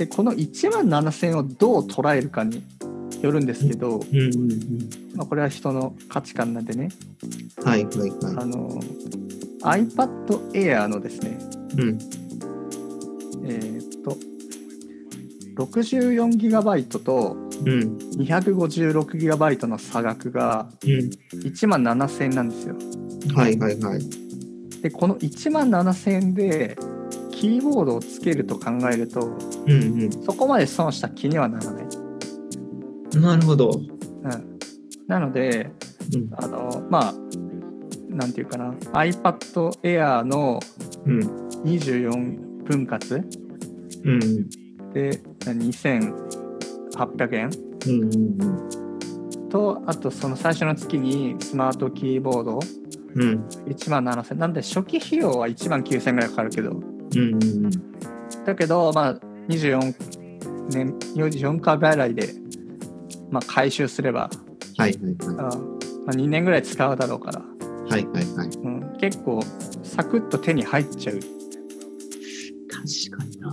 [0.00, 2.62] で、この1万7000をどう捉えるかに
[3.20, 4.18] よるんですけど、うん。
[4.18, 4.88] うん。
[5.14, 6.88] まあ、これは人の価値観なんでね、
[7.62, 7.84] はい。
[7.84, 8.10] はい。
[8.10, 8.80] はあの、
[9.62, 11.38] iPad Air のですね、
[11.76, 11.82] い。
[11.82, 11.98] うん。
[13.44, 14.16] えーっと
[15.56, 17.36] 64GB と
[17.66, 17.98] うん。
[18.16, 20.90] 256GB の差額がうん。
[21.40, 22.74] 1万7000円なんですよ。
[23.34, 23.58] はい。
[23.58, 23.78] はい。
[23.78, 24.00] はい。
[24.80, 26.78] でこの1万7000円で
[27.40, 29.34] キーボードをつけると考えると
[29.66, 30.10] うん。
[30.22, 31.84] そこまで損した気にはならない。
[33.14, 33.22] うん。
[33.22, 33.70] なるほど。
[33.70, 34.58] うん、
[35.06, 35.70] なので
[36.14, 36.28] うん。
[36.36, 37.14] あのまあ
[38.10, 40.60] なんていうかな iPad Air の
[41.06, 41.20] うん。
[41.64, 43.24] 24分割？
[44.04, 44.50] うん。
[44.92, 47.50] で2800円？
[47.86, 48.02] うん。
[48.02, 48.06] う
[49.46, 49.48] ん。
[49.48, 52.60] とあとその最初の月にスマートキーボード？
[53.14, 53.48] うん。
[53.66, 56.78] 1万7000なんで初期費用は1万9000ぐらいかかるけど
[57.16, 57.34] うん。
[57.34, 57.36] う
[57.68, 57.70] ん。
[58.44, 59.14] だけどまあ
[59.48, 59.94] 24
[60.70, 62.34] 年44回払いで、
[63.30, 64.30] まあ、回収すれば、
[64.76, 64.92] はい。
[64.92, 65.16] はい。
[65.38, 65.42] あ
[66.06, 67.40] まあ、2年ぐらい使うだろうから、
[67.88, 68.06] はい。
[68.06, 68.24] はい。
[68.36, 68.48] はい。
[68.48, 69.42] うん、結構
[69.82, 71.20] サクッと手に入っちゃう、
[72.70, 73.50] 確かにな。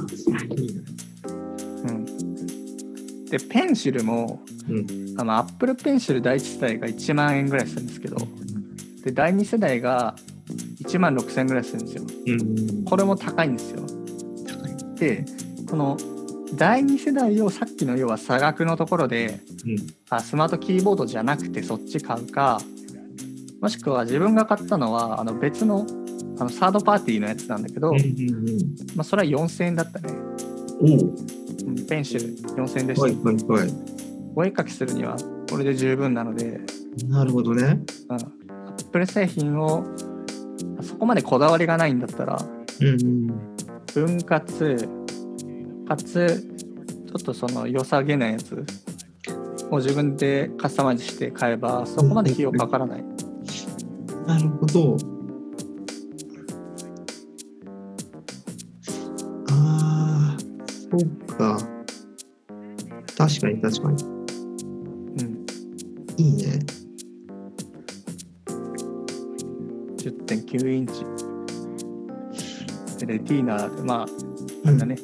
[1.84, 5.08] うん、でペンシルもうん。
[5.18, 8.18] あの Apple ペンシル第1世代が1万円ぐらいするんですけど
[9.03, 10.16] で第2世代が
[10.88, 12.86] 1万6000円ぐらいするんですようん。
[12.86, 13.82] これも高いんですよ
[14.48, 14.96] 高い。
[15.00, 15.26] で
[15.70, 15.98] この
[16.56, 19.78] 第2世代をさっきの要は差額のところでうん。
[20.10, 22.62] あスマートキーボードじゃなくてそっち買うか
[23.62, 25.86] もしくは自分が買ったのはあの別の
[26.40, 27.98] あのサードパーティーのやつなんだけど、うん。
[28.96, 30.14] まあ、それは4000円だったね、
[31.90, 32.22] ペンシル
[32.56, 33.16] 4000円でした、はい。
[33.16, 33.36] はい。
[33.36, 33.74] はい。
[34.36, 35.18] お絵描きするには
[35.50, 36.60] これで十分なので、
[37.08, 37.80] なるほどね。
[38.10, 39.84] うん、アップル製品を
[40.88, 42.38] そこまでこだわりがないんだったら
[42.80, 43.28] うん。
[43.94, 44.88] 分割
[45.88, 46.44] かつ
[47.08, 48.66] ちょっとその良さげなやつ
[49.72, 53.04] を自分でカスタマイズして買えばそこまで費用かからない、
[54.28, 54.98] なるほど。
[59.50, 60.38] ああ、
[60.92, 61.58] そうか。
[63.18, 64.04] 確かに確かに。
[64.04, 64.08] う
[65.24, 65.46] ん、
[66.18, 66.60] いいね。
[70.28, 70.93] 10.9インチ
[73.05, 74.07] でレティーナでまあ
[74.65, 74.97] なんだね、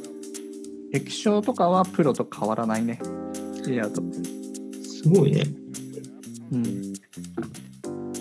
[0.92, 3.00] 液晶とかはプロと変わらないね
[3.68, 4.02] エアと
[4.84, 5.46] すごいね。
[6.52, 6.94] うん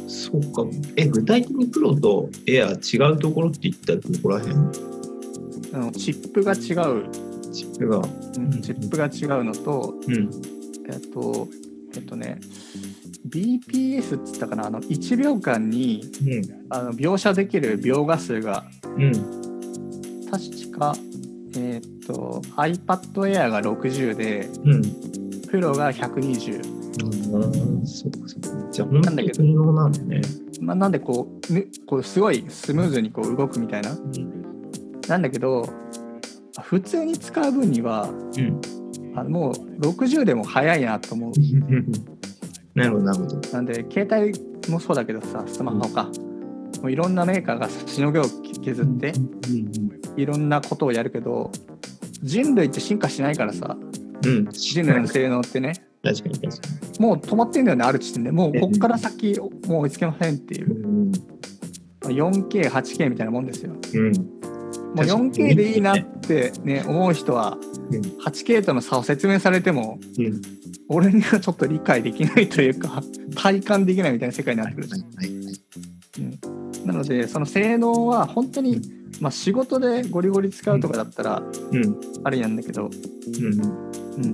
[0.09, 0.64] そうか。
[0.96, 4.57] え、具体的にプロとエア違うところって言ったらどこら辺？
[5.74, 6.61] あのチップが違う、
[7.53, 7.98] チップが。
[7.98, 8.00] う
[8.40, 10.30] んチップが違うのとうん。
[10.90, 11.48] えっと
[11.94, 12.40] えっとね
[13.33, 14.66] BPS っつったかな？
[14.66, 16.03] あの1秒間に
[16.70, 18.64] あの描写できる描画数が
[18.97, 19.03] うん。
[19.05, 19.12] うん。
[20.30, 20.95] 確か、
[21.57, 24.83] えーっと iPad Air が60でうん。
[25.49, 26.57] プロが120、
[27.35, 27.87] うん。
[27.87, 28.70] そうかそうか。
[28.70, 30.20] じゃあ、本当なんだけどに性能なんだね。
[30.61, 35.01] まあ、なんでこう,、ね、こうすごいスムーズにこう動くみたいなうん。
[35.09, 35.68] なんだけど
[36.62, 38.61] 普通に使う分にはうん。
[39.14, 41.33] あのもう60でも早いなと思う
[42.75, 43.51] なるほど、なるほど。
[43.51, 46.09] なんで携帯もそうだけどさスマホか、
[46.81, 48.25] もういろんなメーカーがしのぎを
[48.64, 50.20] 削ってうん。
[50.20, 51.51] いろんなことをやるけど
[52.23, 53.77] 人類って進化しないからさ
[54.25, 54.51] うん。
[54.51, 56.68] 人類の性能ってね確かに確か
[56.99, 60.64] もう止まってんだよねある地点でもうこっから先もう追いつけませんっていに。
[60.64, 61.12] ううん。
[61.12, 64.12] まあ 4K8K みたいなもんですようん。
[64.12, 67.57] もう 4K でいいなってね思う人は
[67.91, 70.43] うん 8K との差を説明されてもうん。
[70.93, 73.03] 俺にはちょっと理解できないというか
[73.34, 75.51] 体感できないみたいな世界になってくる、はいはいは
[76.82, 76.86] い。
[76.86, 78.80] なのでその性能は本当に、
[79.20, 81.97] まあ、仕事でゴリゴリ使うとかだったらうん。
[82.24, 84.24] あれなんだけど、うん。
[84.24, 84.26] う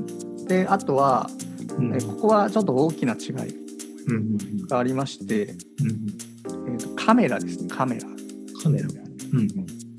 [0.42, 1.30] ん、であとは、
[1.78, 1.94] うん。
[1.94, 3.54] えここはちょっと大きな違い
[4.08, 4.66] うん。
[4.66, 6.06] がありまして、うん。
[6.68, 8.06] えーとカメラですねカメラ
[8.62, 8.88] カメラ。
[9.32, 9.48] うん。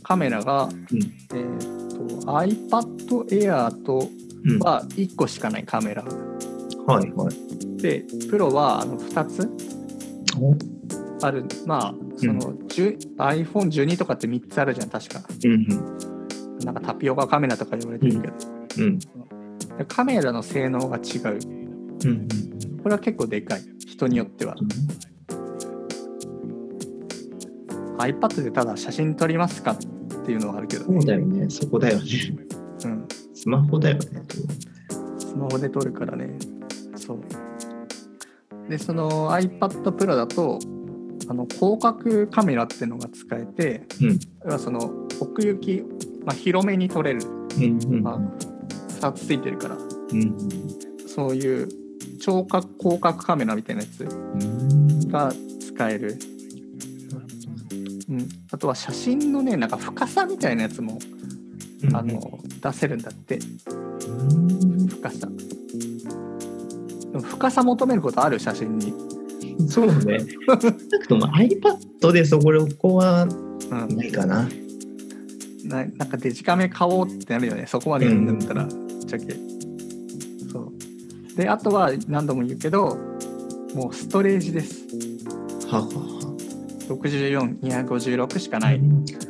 [0.03, 4.09] カメラが、うんえー、と iPad Air と
[4.45, 4.59] うん。
[4.59, 6.03] は1個しかないカメラ
[6.95, 7.81] はいはい。
[7.81, 9.49] でプロはあの2つ
[11.21, 15.67] あるまあその、10 iPhone12 とかって3つあるじゃん確かうん。
[16.65, 18.33] なんかタピオカカメラとか言われてるけど、
[18.79, 18.99] うん。
[18.99, 19.05] で
[19.87, 21.39] カメラの性能が違う
[22.05, 22.27] うん。
[22.83, 24.55] これは結構でかい人によっては
[27.99, 29.77] iPad でただ写真撮りますかっ
[30.25, 31.49] ていうのはあるけど、そうだよね。
[31.49, 32.03] そこだよね。
[32.85, 34.23] うん、スマホだよね。
[35.19, 36.37] スマホで撮るからね
[37.09, 40.59] そうでその iPad Pro だと
[41.27, 43.83] あの広角カメラっていうのが使えて
[44.45, 44.59] うん。
[44.59, 44.79] その
[45.19, 45.83] 奥行き、
[46.23, 47.79] まあ、広めに撮れるうん。
[47.97, 48.07] うん。
[48.07, 48.19] あ
[48.99, 50.37] 2つついてるからうん。
[51.07, 51.67] そういう
[52.21, 55.07] 超角広角カメラみたいなやつうん。
[55.09, 56.19] が使える、
[58.09, 60.99] うん、あとは写真のねなんか深さみたいなやつも、
[61.93, 63.39] あの出せるんだって
[64.89, 65.27] 深さ
[67.21, 68.93] 深さ求めることある写真に、
[69.69, 70.19] そうね。
[70.47, 74.47] 少なくとも iPad でそここはうん、ないかな。
[75.65, 79.35] ななんかデジカメ買おうってなるよねそこまでやるんだったら、ぶっちゃけ
[80.51, 80.71] そ
[81.33, 82.97] うであとは何度も言うけど
[83.75, 84.85] もうストレージです
[85.67, 86.19] ははは。
[86.87, 88.81] 64256しかない、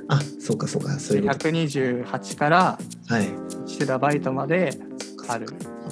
[0.08, 0.98] あ、そうかそうか。
[0.98, 1.50] そういうこと。
[1.50, 3.26] 128からはい。
[3.26, 4.80] 1テラバイトまで
[5.28, 5.48] ある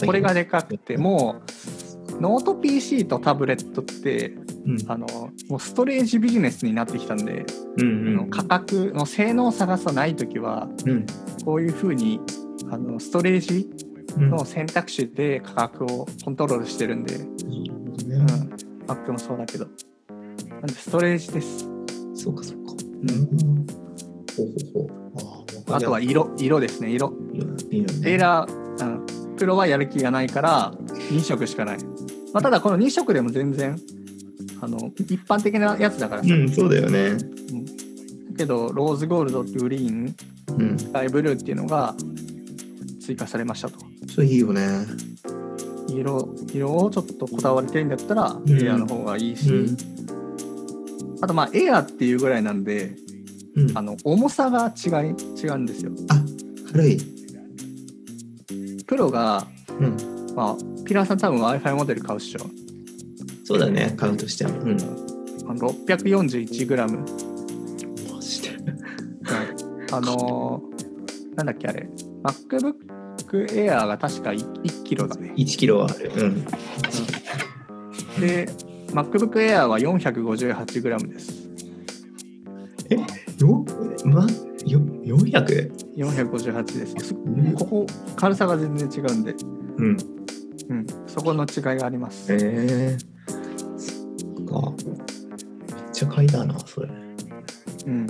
[0.06, 1.52] これがでかくてもう
[2.20, 4.30] ノート PC とタブレットって
[4.66, 4.78] うん。
[4.88, 5.08] あの
[5.50, 7.46] もうストレージビジネスになってきたんで、
[7.78, 8.30] うんうん。
[8.30, 11.06] 価格の性能差がさない時はうん。
[11.46, 12.20] こういうふうに
[12.70, 13.70] あのストレージ
[14.18, 14.30] うん。
[14.30, 17.64] の選択肢で価格をコントロールしてるんで、うん、
[18.10, 18.26] ね
[18.88, 19.68] Mac もそうだけど
[20.50, 21.70] なんでストレージです
[22.16, 22.72] そうかそうか。
[22.72, 23.66] うん。
[24.36, 25.08] ほうほうほう。
[25.70, 27.14] あとは色色ですね色
[27.70, 28.12] いいよね。
[28.12, 30.72] エーラー、うん、プロはやる気がないから
[31.12, 31.78] 2色しかない、
[32.34, 33.80] まあ、ただこの2色でも全然
[34.62, 37.14] あの一般的なやつだからさ、うん、そうだよね。
[37.14, 40.16] だけどローズゴールドグリーン
[40.58, 40.80] うん。
[40.80, 41.96] スカイブルーっていうのが
[43.02, 43.80] 追加されましたと
[44.14, 44.86] それいいよね。
[45.90, 49.78] 色色をちょっとこだわりたいんだったらんエアーの方がいいし、うん
[51.20, 52.96] あとまあエアーっていうぐらいなんで
[53.56, 53.78] うん。
[53.78, 56.24] あの重さが違い違うんですよあ、
[56.72, 56.98] 軽い。
[58.86, 59.48] プロが、
[59.80, 59.98] うん。
[60.36, 60.58] まあ、
[60.88, 62.40] ピラーさん多分 Wi-Fi モデル買うっしょ
[63.44, 64.60] そうだね、カウントしても。
[64.62, 64.78] うん。
[65.48, 66.88] あの 641g
[68.14, 68.50] マジで。
[69.92, 70.78] あのー
[71.36, 71.88] なんだっけあれ
[72.24, 72.74] MacBook
[73.50, 76.12] Air が確か 1, キロだね1キロはある。
[76.16, 76.46] うん。
[78.20, 78.48] で
[78.88, 81.48] MacBook Air は 458g です
[83.40, 83.66] よ、
[84.06, 84.26] ま、
[84.66, 85.72] よ、400?
[85.98, 87.86] 458ですんここ
[88.16, 89.36] 軽さが全然違うんで、
[89.78, 89.98] うん。
[90.70, 92.98] うん、そこの違いがあります、ええ
[93.78, 94.72] そっか。
[95.76, 96.90] めっちゃ買いだな、それ。
[97.88, 98.08] うん、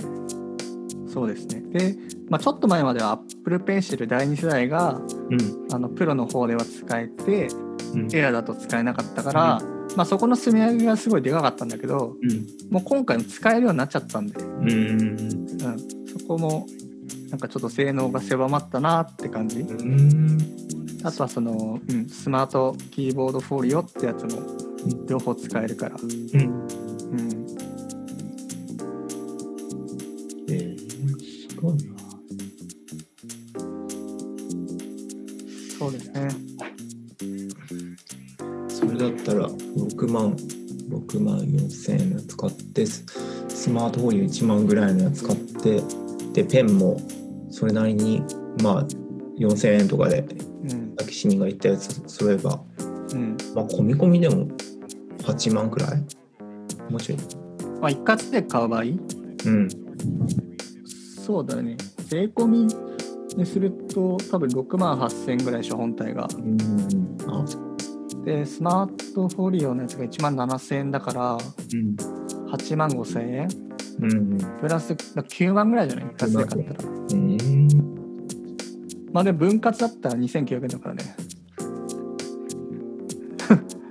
[1.08, 1.96] そうですねで、
[2.28, 5.00] まあ、ちょっと前までは Apple Pencil 第2世代が
[5.30, 5.72] うん。
[5.72, 7.48] あのプロの方では使えて
[7.94, 8.06] うん。
[8.08, 9.62] Air だと使えなかったから、
[9.96, 12.16] まあ、そこの積み上げがすごいでかかったんだけど
[12.70, 14.68] もう今回も使えるようになっちゃったんで、うん。
[14.68, 15.00] うん。
[15.00, 16.66] うん、そこも
[17.30, 20.38] なんかちょっと性能が狭まったなって感じうん。
[21.04, 24.42] あとはその、うん、スマートキーボードフォリオってやつも
[25.08, 25.96] 両方使えるから。
[25.96, 26.10] うん。
[26.10, 26.44] う
[27.16, 27.46] ん。
[30.50, 31.98] えー、すごいな。
[35.78, 36.28] そうですね。
[38.68, 40.36] それだったら6万
[40.88, 43.04] 6万4千円の使ってス
[43.48, 45.82] スマートフォン1万ぐらいのやつ買って
[46.32, 46.96] でペンも
[47.50, 48.22] それなりに
[48.62, 48.86] まあ
[49.38, 50.24] 4千円とかで
[51.08, 51.14] うん。
[51.14, 52.60] さっき市民が言ったやつ揃えば
[53.12, 53.36] うん。
[53.54, 54.46] まあ込み込みでも
[55.22, 55.96] 8万くらい？
[56.90, 57.18] もうちょい。
[57.80, 58.98] まあ、一括で買う場合、うん。
[61.24, 61.76] そうだね。
[62.06, 62.66] 税込み
[63.36, 66.28] にすると多分6万8000円ぐらいでしょ、本体が。
[66.36, 66.56] うん。
[67.28, 67.44] あ。
[68.24, 71.96] で、スマートフォリオのやつが1万7000円だから、うん。
[72.52, 73.48] 8万5000円？
[74.00, 76.06] うんプラス9万ぐらいじゃない？
[76.16, 76.88] 一括で買ったら。
[76.88, 77.57] うん
[79.12, 81.04] まあでも分割だったら2900円だからね。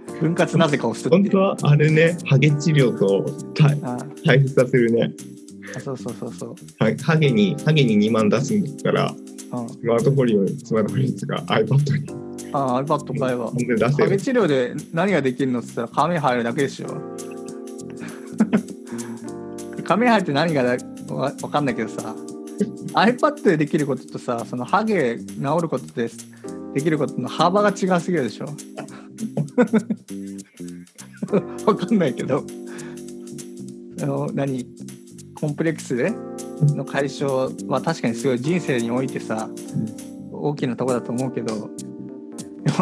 [0.19, 1.23] 分割なぜか押すっていう。
[1.23, 3.25] 本当はあれねハゲ治療と
[4.23, 5.11] 対比させるね。
[5.75, 6.55] あそうそうそうそう。
[6.79, 9.15] はハゲにハゲに2万出すんだから
[9.49, 12.09] うん、スマートフォリオスマートフォリオが iPad に。
[12.51, 13.45] ああ、iPad 買えば。
[13.91, 15.59] ハゲ治療で何ができるの？
[15.59, 16.87] って言ったら髪入るだけでしょ。
[19.83, 20.77] 髪入って何が
[21.11, 22.13] わかんないけどさ
[22.93, 25.25] iPad でできることとさそのハゲ治
[25.61, 26.09] ることで
[26.73, 28.47] できることの幅が違うすぎるでしょ。
[31.65, 32.43] わかんないけど
[34.01, 34.65] あの何？
[35.39, 36.11] コンプレックスで
[36.75, 39.47] の解消は確かにすごい人生においてさ、
[40.31, 41.67] 大きなとこだと思うけどでも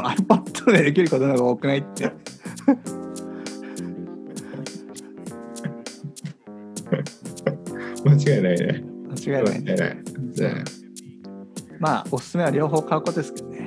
[0.10, 2.14] iPad でできることの方が多くないって。
[8.06, 8.85] 間違いないね
[9.32, 9.76] 間違いないね。
[9.76, 9.96] ない
[10.56, 10.64] ね。
[11.80, 13.60] まあ、おすすめは両方買うことですけどね。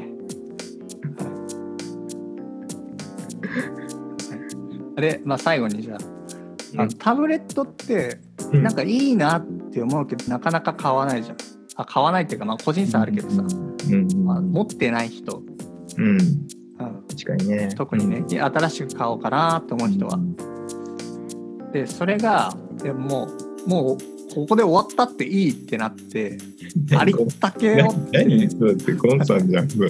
[4.31, 5.01] はい。
[5.01, 5.99] で、まあ、最後にじゃあ、
[6.83, 8.21] あのタブレットって、
[8.53, 11.37] うんなんかいいなって思うけど、なかなか買わないじゃん。
[11.77, 14.25] あ買わないっていうか、まあ、個人差あるけどさ、うん。
[14.25, 15.43] まあ、持ってない人、
[15.99, 16.09] うん。
[16.09, 16.49] うん、
[17.11, 17.69] 確かにね。
[17.77, 20.19] 特にね、新しく買おうかなと思う人は。
[21.73, 23.29] で、それが、でも
[23.67, 23.99] う、もう、
[24.35, 26.39] ここで終わったっていいってなって、
[26.97, 29.87] ありったけをって何そうってゴンさんじゃんも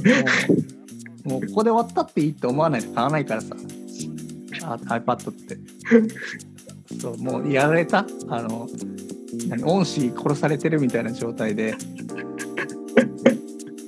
[1.27, 3.57] うもうここで終わったっていいって思わないと買わないからさ。
[4.63, 5.59] あ iPad って。
[7.01, 8.07] そうもうやられた？
[8.29, 8.69] あの
[9.49, 11.75] 何恩師殺されてるみたいな状態で。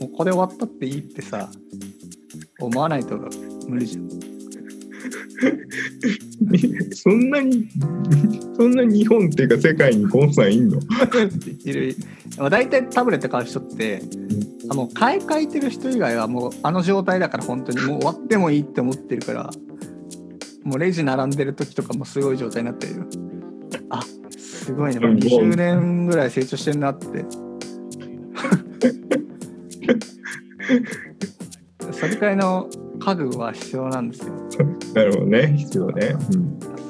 [0.00, 1.50] もうここで終わったっていいってさ
[2.58, 3.18] 思わないと
[3.68, 4.08] 無理じゃん
[6.94, 7.68] そんなに
[8.56, 10.78] そんな日本っていうか世界にゴンさんいんの？
[11.64, 11.96] いる。
[12.38, 14.02] まあ大体タブレット買う人って
[14.70, 19.50] あもう買い替えてる人以外はもうあの状態だから本当にもう終わってもいいって思ってるから
[20.64, 23.04] もうレジ並んでる時とかもすごい状態になってるよ。
[23.90, 24.02] あ
[24.38, 25.00] すごいね。
[25.00, 27.06] もう20年ぐらい成長してんなって。
[31.92, 32.68] それくらいの
[33.00, 34.34] 覚悟は必要なんですよ。
[34.94, 35.54] なるほどね。
[35.56, 36.14] 必要ね、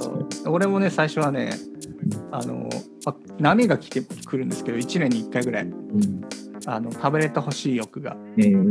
[0.01, 0.27] そう。
[0.47, 1.53] 俺もね最初はね
[2.31, 2.69] あの、
[3.05, 5.65] ま波が来てくるんですけど1年に1回ぐらい。
[5.65, 6.21] うん。
[6.67, 8.69] あのタブレット欲しい欲が、うんうんうん。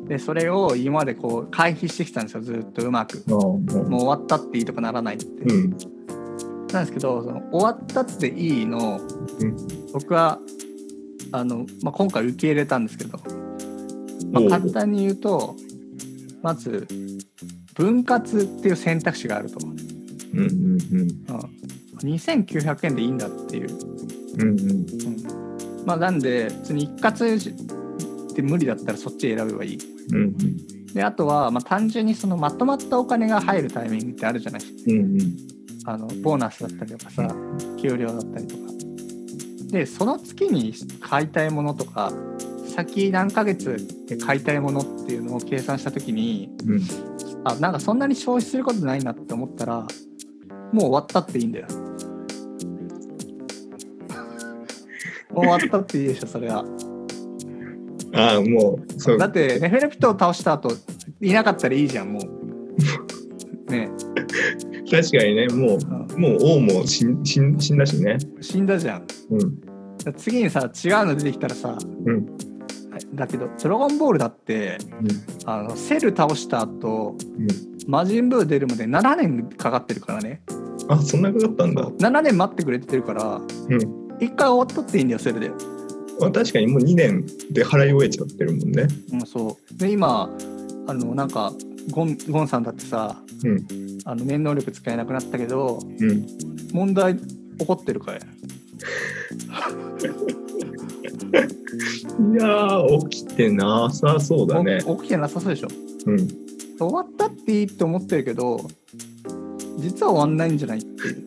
[0.00, 3.22] うん、でそれを今までこう回避してきたんですよずっとうまく。
[3.28, 5.70] もう終わったっていいとかならないって、うん。
[6.72, 9.00] なんですけどその終わったっていいの、
[9.40, 9.56] うん。
[9.92, 10.38] 僕は
[11.32, 13.18] あの、まあ、今回受け入れたんですけど、
[14.32, 15.56] まあ簡単に言うと
[16.42, 16.86] まず
[17.74, 19.58] 分割っていう選択肢があると、
[20.34, 21.58] うん、うんうん。
[21.98, 23.78] 2900円でいいんだっていう、
[24.34, 24.50] うんうん。
[24.50, 25.86] うん。
[25.86, 29.78] まあなんで普通に一括って無理だったらそっち選べばいい。
[30.12, 30.36] うん
[30.94, 34.62] であとは、まあ、単純にそのまとまったお金が入るタイミングってあるじゃない。
[34.86, 35.36] うんうん。
[35.84, 37.34] あのボーナスだったりとかさ
[37.80, 38.62] 給料だったりとか。
[39.70, 42.10] でその月に買いたいものとか
[42.78, 43.76] 先何ヶ月
[44.06, 46.82] で買いたいものっていうのを計算した時にうん。
[47.42, 51.66] あなんかそんなに消費することないなって思ったらもう終わったっていいんだよ。
[55.30, 56.64] も う終わったっていいでしょそれは。
[58.14, 59.18] ああもうそう。
[59.18, 60.70] だってネフェルピトを倒した後
[61.20, 62.22] いなかったらいいじゃんもう。
[63.72, 63.90] ね。
[64.88, 65.78] 確かにねもう
[66.14, 66.20] うん。
[66.20, 68.18] もう王も死ん死ん死んだしね。
[68.40, 69.06] 死んだじゃん。
[69.30, 70.12] うん。
[70.16, 71.76] 次にさ違うの出てきたらさ
[72.06, 72.47] うん
[73.14, 74.78] だけど「ドラゴンボール」だって
[75.44, 77.68] あのセル倒した後うん。
[77.88, 80.42] 魔人ブー出るまで7年かかってるからね。
[80.88, 81.88] あそんなことだったんだ。
[81.88, 83.78] 7年待ってくれてるからうん。
[84.20, 85.48] 一回終わったっていいんだよセルで、
[86.20, 88.88] まあ確かにもう2年で払い終えちゃってるもんね。
[89.14, 89.78] うん、そう。
[89.78, 90.28] で今
[90.86, 91.54] あのなんか
[91.90, 93.66] ゴンゴンさんだってさうん。
[94.04, 96.26] あの念能力使えなくなったけどうん。
[96.72, 98.20] 問題起こってるかい
[101.28, 104.80] いやー、起きてなさそうだね。
[104.86, 105.68] お起きてなさそうでしょ？
[106.06, 106.18] うん。
[106.78, 108.60] 終わったっていいって思ってるけど
[109.78, 110.78] 実は終わんないんじゃない？
[110.78, 111.26] っていう。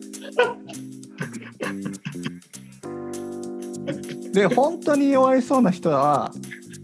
[4.32, 6.32] で本当に弱いそうな人は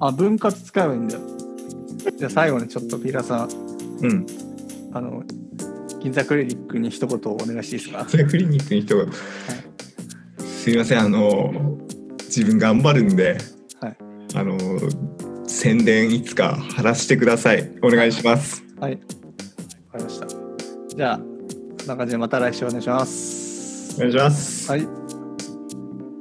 [0.00, 1.20] あ分割使えばいいんだよ。
[2.16, 3.48] じゃあ最後にちょっとピーラーさん
[4.02, 4.26] うん。
[4.92, 5.22] あの
[6.00, 8.06] 銀座クリニックに一言お願いしていいですか？
[8.08, 9.12] それクリニックに人が、
[10.38, 11.78] すいません、あの、
[12.28, 13.38] 自分頑張るんで、
[13.80, 13.96] はい
[14.34, 14.58] あの、
[15.46, 17.72] 宣伝いつか貼らせてください。
[17.82, 18.62] お願いします。
[18.80, 18.92] はい。
[18.92, 18.98] わ
[19.92, 20.26] かりました。
[20.96, 23.96] じゃあ、こんな感じでまた来週お願いします。
[23.96, 24.70] お願いします。
[24.70, 24.80] はい。
[24.80, 24.88] はい、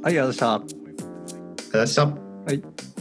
[0.05, 0.53] ありがとうございました。
[0.53, 1.07] ありがとう
[1.65, 2.05] ございました。
[2.05, 2.11] は
[2.53, 2.96] い。